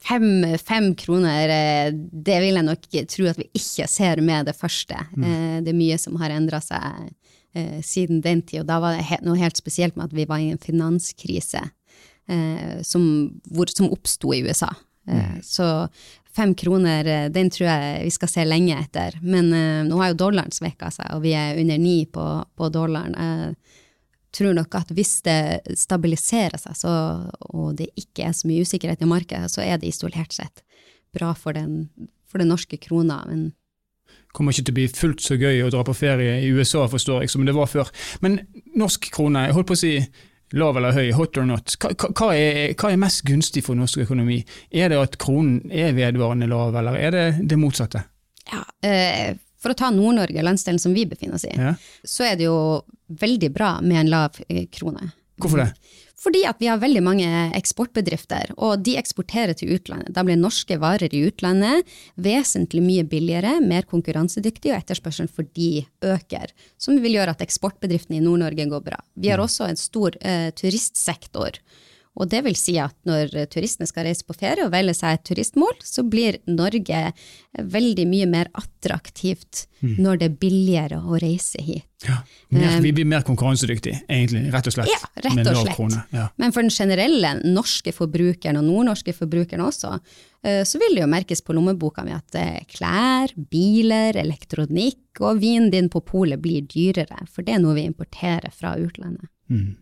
Fem, 0.04 0.44
fem, 0.60 0.90
kroner, 0.94 1.48
eh, 1.52 1.88
det 1.96 2.36
vil 2.44 2.60
jeg 2.60 2.66
nok 2.66 2.84
tro 3.08 3.30
at 3.30 3.40
vi 3.40 3.48
ikke 3.56 3.88
ser 3.90 4.20
med 4.20 4.50
det 4.50 4.54
første. 4.56 5.00
Mm. 5.16 5.24
Eh, 5.24 5.56
det 5.64 5.72
er 5.72 5.80
mye 5.80 5.96
som 6.00 6.20
har 6.20 6.34
endra 6.36 6.60
seg 6.60 7.08
eh, 7.56 7.80
siden 7.80 8.20
den 8.24 8.44
tid, 8.44 8.62
og 8.62 8.68
da 8.68 8.78
var 8.84 9.00
det 9.00 9.22
noe 9.26 9.40
helt 9.40 9.56
spesielt 9.56 9.96
med 9.96 10.10
at 10.10 10.16
vi 10.16 10.28
var 10.28 10.44
i 10.44 10.52
en 10.52 10.60
finanskrise 10.60 11.64
eh, 12.28 12.78
som, 12.86 13.08
hvor, 13.50 13.72
som 13.72 13.90
oppsto 13.90 14.32
i 14.36 14.42
USA. 14.46 14.70
Mm. 15.08 15.42
Så 15.44 15.66
fem 16.38 16.54
kroner, 16.54 17.06
eh, 17.06 17.26
den 17.34 17.50
tror 17.50 17.68
jeg 17.68 18.04
vi 18.04 18.14
skal 18.14 18.30
se 18.30 18.46
lenge 18.46 18.76
etter. 18.78 19.18
Men 19.22 19.50
uh, 19.52 19.82
nå 19.88 19.98
har 20.02 20.12
jo 20.12 20.20
dollaren 20.24 20.54
svekka 20.54 20.92
seg, 20.94 21.10
og 21.16 21.24
vi 21.24 21.34
er 21.38 21.58
under 21.58 21.80
ni 21.82 21.98
på, 22.06 22.26
på, 22.54 22.70
dollaren. 22.74 23.16
Jeg 23.18 24.36
tror 24.38 24.54
nok 24.58 24.76
at 24.78 24.92
hvis 24.94 25.16
det 25.26 25.40
stabiliserer 25.80 26.60
seg, 26.60 26.76
så, 26.78 26.92
og 27.50 27.72
det 27.80 27.90
ikke 27.98 28.28
er 28.28 28.36
så 28.36 28.50
mye 28.50 28.66
usikkerhet 28.66 29.02
i 29.02 29.10
markedet, 29.10 29.50
så 29.50 29.64
er 29.64 29.80
det 29.80 29.90
isolert 29.90 30.36
sett 30.36 30.62
bra 31.16 31.32
for 31.34 31.56
den, 31.56 31.88
for 32.28 32.42
den 32.42 32.52
norske 32.52 32.78
krona. 32.80 33.22
men 33.26 33.50
kommer 34.36 34.52
ikke 34.52 34.68
til 34.68 34.74
å 34.74 34.78
bli 34.78 34.88
fullt 34.92 35.22
så 35.24 35.36
gøy 35.40 35.64
å 35.64 35.70
dra 35.72 35.82
på 35.86 35.96
ferie 35.96 36.38
i 36.44 36.50
USA, 36.54 36.84
forstår 36.90 37.24
jeg, 37.24 37.32
som 37.32 37.46
det 37.48 37.56
var 37.56 37.70
før. 37.70 37.88
Men 38.22 38.38
norsk 38.78 39.08
krone, 39.14 39.48
jeg 39.48 39.56
holdt 39.56 39.70
på 39.70 39.78
å 39.78 39.80
si 39.80 39.94
lav 40.56 40.78
eller 40.80 40.94
høy, 40.96 41.10
hot 41.16 41.38
or 41.40 41.48
not, 41.48 41.74
hva, 41.82 41.92
hva, 42.12 42.30
er, 42.36 42.74
hva, 42.74 42.92
er, 42.92 43.00
mest 43.00 43.24
gunstig 43.28 43.64
for 43.66 43.78
norsk 43.78 44.04
økonomi? 44.06 44.40
Er 44.70 44.92
det 44.92 45.00
at 45.00 45.18
kronen 45.20 45.72
er 45.72 45.96
vedvarende 45.96 46.48
lav, 46.50 46.76
eller 46.78 46.96
er 46.98 47.14
det 47.14 47.26
det 47.50 47.60
motsatte? 47.60 48.04
Ja, 48.48 48.62
eh, 48.86 49.36
For 49.58 49.74
å 49.74 49.78
ta 49.78 49.90
Nord-Norge, 49.90 50.44
landsdelen 50.46 50.78
som 50.78 50.94
vi 50.94 51.04
befinner 51.10 51.34
oss 51.34 51.44
i, 51.48 51.52
ja. 51.52 51.74
så 52.06 52.28
er 52.30 52.38
det 52.38 52.46
jo 52.46 52.58
veldig 53.08 53.50
bra 53.52 53.72
med 53.82 54.04
en 54.04 54.12
lav 54.12 54.38
eh, 54.48 54.68
krone. 54.72 55.10
Hvorfor 55.38 55.62
det? 55.62 55.72
Fordi 56.18 56.40
at 56.50 56.58
vi 56.58 56.66
har 56.66 56.80
veldig 56.82 57.02
mange 57.06 57.26
eksportbedrifter, 57.54 58.50
og 58.58 58.80
de 58.82 58.96
eksporterer 58.98 59.54
til 59.58 59.76
utlandet. 59.76 60.10
Da 60.16 60.24
blir 60.26 60.38
norske 60.38 60.74
varer 60.82 61.12
i 61.14 61.20
utlandet 61.28 61.86
vesentlig 62.18 62.82
mye 62.82 63.04
billigere, 63.06 63.60
mer 63.62 63.86
konkurransedyktige, 63.86 64.74
og 64.74 64.82
etterspørselen 64.82 65.30
for 65.30 65.46
de 65.54 65.84
øker. 66.02 66.50
Som 66.74 66.98
vil 67.04 67.20
gjøre 67.20 67.36
at 67.36 67.44
eksportbedriftene 67.46 68.18
i 68.18 68.24
Nord-Norge 68.24 68.66
går 68.72 68.82
bra. 68.90 68.98
Vi 69.14 69.30
har 69.30 69.38
mm. 69.38 69.46
også 69.46 69.68
en 69.70 69.78
stor 69.78 70.18
eh, 70.18 70.50
turistsektor 70.58 71.62
og 72.18 72.30
det 72.32 72.40
vil 72.46 72.56
si 72.58 72.74
at 72.82 72.96
når 73.06 73.30
turistene 73.52 73.86
skal 73.86 74.08
reise 74.08 74.26
på 74.26 74.34
ferie 74.34 74.66
og 74.66 74.72
velge 74.74 74.96
seg 74.98 75.14
et 75.14 75.26
turistmål, 75.30 75.76
så 75.86 76.02
blir 76.02 76.40
Norge 76.50 77.12
veldig 77.58 78.06
mye 78.10 78.26
mer 78.30 78.50
attraktivt 78.58 79.66
mm. 79.80 79.94
når 80.02 80.18
det 80.18 80.28
er 80.28 80.40
billigere 80.42 80.98
å 80.98 81.20
reise 81.22 81.62
hit. 81.62 81.86
Ja, 82.06 82.20
mer, 82.54 82.76
Vi 82.82 82.92
blir 82.94 83.06
mer 83.10 83.24
konkurransedyktige, 83.26 84.04
egentlig, 84.06 84.44
rett 84.54 84.68
og 84.70 84.74
slett. 84.74 84.90
Ja, 84.90 85.00
rett 85.24 85.50
og 85.50 85.62
slett. 85.64 85.96
Ja. 86.14 86.28
Men 86.38 86.54
for 86.54 86.62
den 86.62 86.74
generelle 86.74 87.32
norske 87.42 87.94
forbrukeren, 87.94 88.60
og 88.60 88.66
nordnorske 88.66 89.14
forbrukeren 89.16 89.64
også, 89.66 89.96
eh, 90.46 90.62
så 90.66 90.78
vil 90.82 90.94
det 90.94 91.02
jo 91.02 91.10
merkes 91.10 91.42
på 91.42 91.56
lommeboka 91.58 92.06
med 92.06 92.20
at 92.20 92.38
eh, 92.38 92.62
klær, 92.70 93.34
biler, 93.50 94.18
elektronikk 94.18 95.22
og 95.22 95.42
vinen 95.42 95.72
din 95.74 95.90
på 95.90 96.02
polet 96.06 96.38
blir 96.42 96.66
dyrere, 96.70 97.26
for 97.26 97.46
det 97.46 97.56
er 97.56 97.62
noe 97.62 97.78
vi 97.78 97.88
importerer 97.90 98.54
fra 98.54 98.76
utlandet. 98.78 99.30
Mm. 99.50 99.74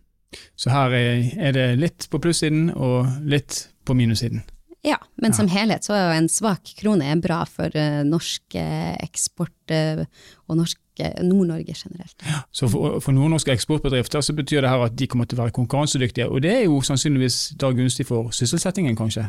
Så 0.59 0.73
her 0.73 0.93
er 0.93 1.55
det 1.55 1.67
litt 1.79 2.07
på 2.11 2.19
plussiden 2.21 2.69
og 2.75 3.07
litt 3.23 3.67
på 3.87 3.95
minussiden. 3.97 4.43
Ja, 4.85 4.97
men 5.15 5.33
som 5.33 5.49
helhet 5.51 5.87
så 5.87 5.95
er 5.95 6.03
jo 6.05 6.17
en 6.21 6.29
svak 6.31 6.69
krone 6.77 7.09
bra 7.19 7.41
for 7.49 7.73
uh, 7.73 8.03
norsk 8.07 8.55
uh, 8.55 8.93
eksport 9.03 9.73
uh, 9.73 10.03
og 10.47 10.59
Nord-Norge 10.59 11.73
generelt. 11.73 12.15
Ja, 12.23 12.43
så 12.55 12.69
for, 12.71 12.99
for 13.03 13.15
nordnorske 13.15 13.51
eksportbedrifter 13.53 14.23
så 14.23 14.35
betyr 14.37 14.63
det 14.63 14.71
her 14.71 14.85
at 14.85 14.95
de 14.97 15.09
kommer 15.09 15.27
til 15.27 15.39
å 15.39 15.43
være 15.43 15.55
konkurransedyktige, 15.57 16.29
og 16.29 16.45
det 16.45 16.53
er 16.53 16.63
jo 16.67 16.79
sannsynligvis 16.85 17.57
da 17.59 17.73
gunstig 17.75 18.07
for 18.09 18.31
sysselsettingen, 18.35 18.95
kanskje? 18.97 19.27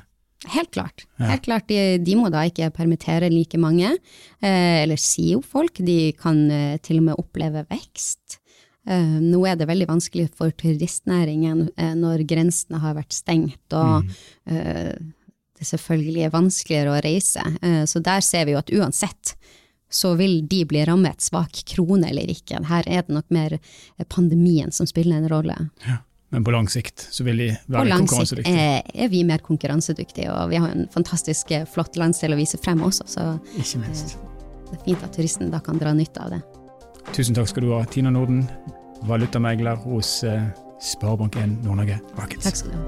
Helt 0.55 0.71
klart. 0.71 1.09
Helt 1.19 1.43
klart. 1.43 1.67
De, 1.67 1.99
de, 1.99 2.15
må 2.15 2.29
da 2.31 2.45
ikke 2.47 2.71
permittere 2.71 3.27
like 3.33 3.59
mange, 3.59 3.91
eller 4.39 5.01
si 5.03 5.33
opp 5.35 5.49
folk. 5.51 5.81
De 5.83 6.13
kan 6.15 6.45
til 6.79 7.01
og 7.01 7.09
med 7.09 7.19
oppleve 7.19 7.65
vekst. 7.67 8.39
Uh, 8.89 9.19
nå 9.21 9.43
er 9.45 9.59
det 9.61 9.69
veldig 9.69 9.89
vanskelig 9.91 10.31
for 10.39 10.55
turistnæringen 10.57 11.67
uh, 11.77 11.95
når 11.99 12.25
grensene 12.29 12.81
har 12.81 12.97
vært 12.97 13.13
stengt, 13.13 13.61
og 13.77 14.07
mm. 14.07 14.13
uh, 14.49 15.35
det 15.59 15.67
selvfølgelig 15.69 16.25
er 16.25 16.33
vanskeligere 16.33 16.93
å 16.95 17.01
reise. 17.03 17.43
så 17.91 17.99
der 17.99 18.21
ser 18.23 18.45
vi 18.47 18.53
jo 18.53 18.61
at 18.61 18.69
uansett 18.71 19.33
så 19.91 20.13
vil 20.15 20.37
de 20.47 20.61
bli 20.71 20.85
rammet, 20.87 21.19
svak 21.19 21.65
krone 21.67 22.13
eller 22.13 22.31
ikke. 22.31 22.61
Her 22.69 22.87
er 22.87 23.03
det 23.03 23.17
nok 23.17 23.27
mer 23.35 23.57
pandemien 24.07 24.71
som 24.71 24.87
spiller 24.87 25.19
en 25.19 25.27
rolle. 25.33 25.57
Ja. 25.83 25.97
Men 26.31 26.47
på 26.47 26.55
lang 26.55 26.71
sikt 26.71 27.09
så 27.11 27.27
vil 27.27 27.43
de 27.43 27.49
være 27.67 27.91
konkurransedyktige? 27.91 28.47
På 28.47 28.55
lang 28.55 28.79
sikt 28.79 28.95
er, 28.95 29.03
er, 29.03 29.11
vi 29.11 29.25
mer 29.27 29.43
konkurransedyktige, 29.43 30.31
og 30.31 30.55
vi 30.55 30.63
har 30.63 30.71
en 30.77 30.87
fantastisk 30.95 31.51
flott 31.75 31.99
landsdel 31.99 32.37
å 32.37 32.39
vise 32.39 32.63
frem 32.63 32.87
også, 32.87 33.11
så 33.11 33.27
Ikke 33.59 33.83
minst. 33.83 34.15
det 34.71 34.79
er 34.79 34.87
fint 34.87 35.07
at 35.09 35.19
turisten 35.19 35.51
da 35.51 35.59
kan 35.65 35.83
dra 35.83 35.97
nytte 35.97 36.23
av 36.23 36.37
det. 36.37 36.43
Tusen 37.17 37.35
takk 37.35 37.51
skal 37.51 37.67
du 37.67 37.73
ha, 37.73 37.83
Tina 37.91 38.15
Norden, 38.15 38.45
valutamegler 39.07 39.79
hos 39.85 40.25
eh, 40.25 40.43
Sparebank1 40.83 41.63
Nord-Norge 41.65 42.01
Markets. 42.17 42.45
Takk 42.45 42.57
skal 42.57 42.71
du 42.73 42.77
ha. 42.79 42.85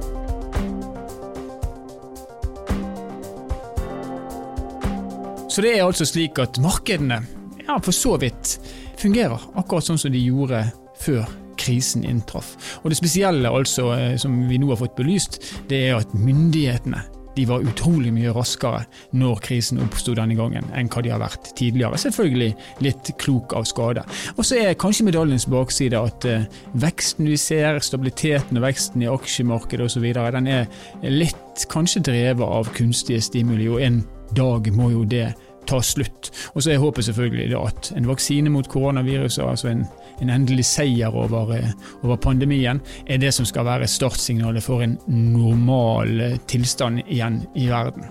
Så 5.51 5.63
det 5.67 5.73
er 5.75 5.85
altså 5.85 6.07
slik 6.07 6.39
at 6.39 6.61
markedene 6.63 7.19
ja, 7.67 7.79
for 7.83 7.95
så 7.95 8.15
vidt 8.23 8.59
fungerer 9.01 9.41
akkurat 9.59 9.87
sånn 9.87 9.99
som 9.99 10.13
de 10.15 10.23
gjorde 10.23 10.63
før 11.01 11.27
krisen 11.61 12.05
inntraff. 12.07 12.55
Og 12.83 12.91
Det 12.91 12.99
spesielle 12.99 13.51
altså, 13.51 13.91
eh, 13.97 14.17
som 14.17 14.49
vi 14.49 14.59
nå 14.59 14.71
har 14.71 14.81
fått 14.81 14.97
belyst, 14.97 15.41
det 15.69 15.89
er 15.89 15.99
at 15.99 16.15
myndighetene 16.15 17.03
de 17.37 17.47
var 17.49 17.65
utrolig 17.67 18.13
mye 18.15 18.33
raskere 18.35 18.85
når 19.17 19.43
krisen 19.45 19.81
oppsto 19.83 20.15
denne 20.19 20.37
gangen, 20.39 20.67
enn 20.77 20.91
hva 20.91 21.03
de 21.05 21.13
har 21.13 21.23
vært 21.23 21.53
tidligere. 21.59 21.99
Selvfølgelig 22.01 22.51
litt 22.85 23.13
klok 23.23 23.55
av 23.59 23.69
skade. 23.71 24.05
Og 24.37 24.47
så 24.47 24.61
er 24.61 24.79
kanskje 24.81 25.07
medaljens 25.09 25.47
bakside 25.51 25.99
at 25.99 26.27
uh, 26.29 26.47
veksten 26.83 27.29
vi 27.31 27.39
ser, 27.41 27.81
stabiliteten 27.85 28.61
og 28.61 28.67
veksten 28.67 29.05
i 29.05 29.11
aksjemarkedet 29.11 29.87
osv., 29.87 30.09
den 30.11 30.49
er 30.51 30.67
litt 31.07 31.67
kanskje 31.71 32.03
drevet 32.07 32.47
av 32.47 32.71
kunstige 32.77 33.23
stimuli, 33.25 33.69
og 33.71 33.81
en 33.85 34.03
dag 34.37 34.69
må 34.75 34.91
jo 34.93 35.05
det 35.09 35.31
ta 35.71 35.81
slutt. 35.85 36.31
Og 36.55 36.65
så 36.65 36.75
er 36.75 36.83
håpet 36.83 37.07
selvfølgelig 37.07 37.57
at 37.59 37.93
en 37.97 38.09
vaksine 38.09 38.53
mot 38.53 38.69
koronaviruset, 38.69 39.45
altså 39.45 39.71
en, 39.73 39.85
en 40.21 40.33
endelig 40.33 40.67
seier 40.69 41.15
over, 41.17 41.55
eh, 41.57 41.73
over, 42.03 42.17
pandemien, 42.17 42.81
er 43.07 43.19
det 43.19 43.33
som 43.35 43.47
skal 43.49 43.67
være 43.69 43.89
startsignalet 43.89 44.65
for 44.65 44.85
en 44.85 44.99
normal 45.09 46.21
eh, 46.21 46.39
tilstand 46.51 47.03
igjen 47.07 47.43
i 47.57 47.69
verden. 47.71 48.07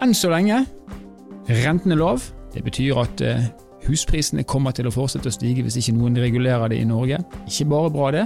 Enn 0.00 0.14
så 0.16 0.32
lenge 0.32 0.64
renten 1.48 1.92
er 1.92 2.00
lav. 2.00 2.24
Det 2.54 2.64
betyr 2.66 3.02
at 3.04 3.26
eh, 3.26 3.50
Husprisene 3.80 4.44
kommer 4.44 4.74
til 4.76 4.90
å 4.90 4.92
fortsette 4.92 5.30
å 5.30 5.32
stige 5.32 5.62
hvis 5.64 5.78
ikke 5.80 5.94
noen 5.96 6.18
regulerer 6.20 6.68
det 6.68 6.82
i 6.82 6.84
Norge. 6.84 7.16
Ikke 7.48 7.64
bare 7.70 7.92
bra 7.94 8.10
det, 8.12 8.24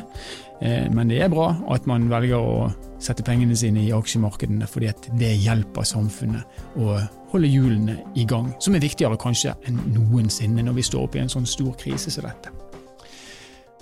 men 0.90 1.12
det 1.12 1.20
er 1.22 1.30
bra 1.30 1.52
at 1.70 1.86
man 1.86 2.08
velger 2.10 2.42
å 2.42 2.64
sette 2.98 3.22
pengene 3.22 3.54
sine 3.54 3.84
i 3.84 3.92
aksjemarkedene, 3.94 4.66
fordi 4.66 4.90
det 5.20 5.30
hjelper 5.44 5.86
samfunnet 5.86 6.74
å 6.82 6.96
holde 7.30 7.50
hjulene 7.50 7.96
i 8.18 8.26
gang, 8.26 8.50
som 8.58 8.74
er 8.74 8.82
viktigere 8.82 9.18
kanskje 9.20 9.54
enn 9.68 9.78
noensinne 9.94 10.66
når 10.66 10.78
vi 10.78 10.88
står 10.90 11.06
oppe 11.06 11.18
i 11.18 11.24
en 11.24 11.32
sånn 11.32 11.46
stor 11.46 11.74
krise 11.78 12.10
som 12.10 12.26
dette. 12.26 12.63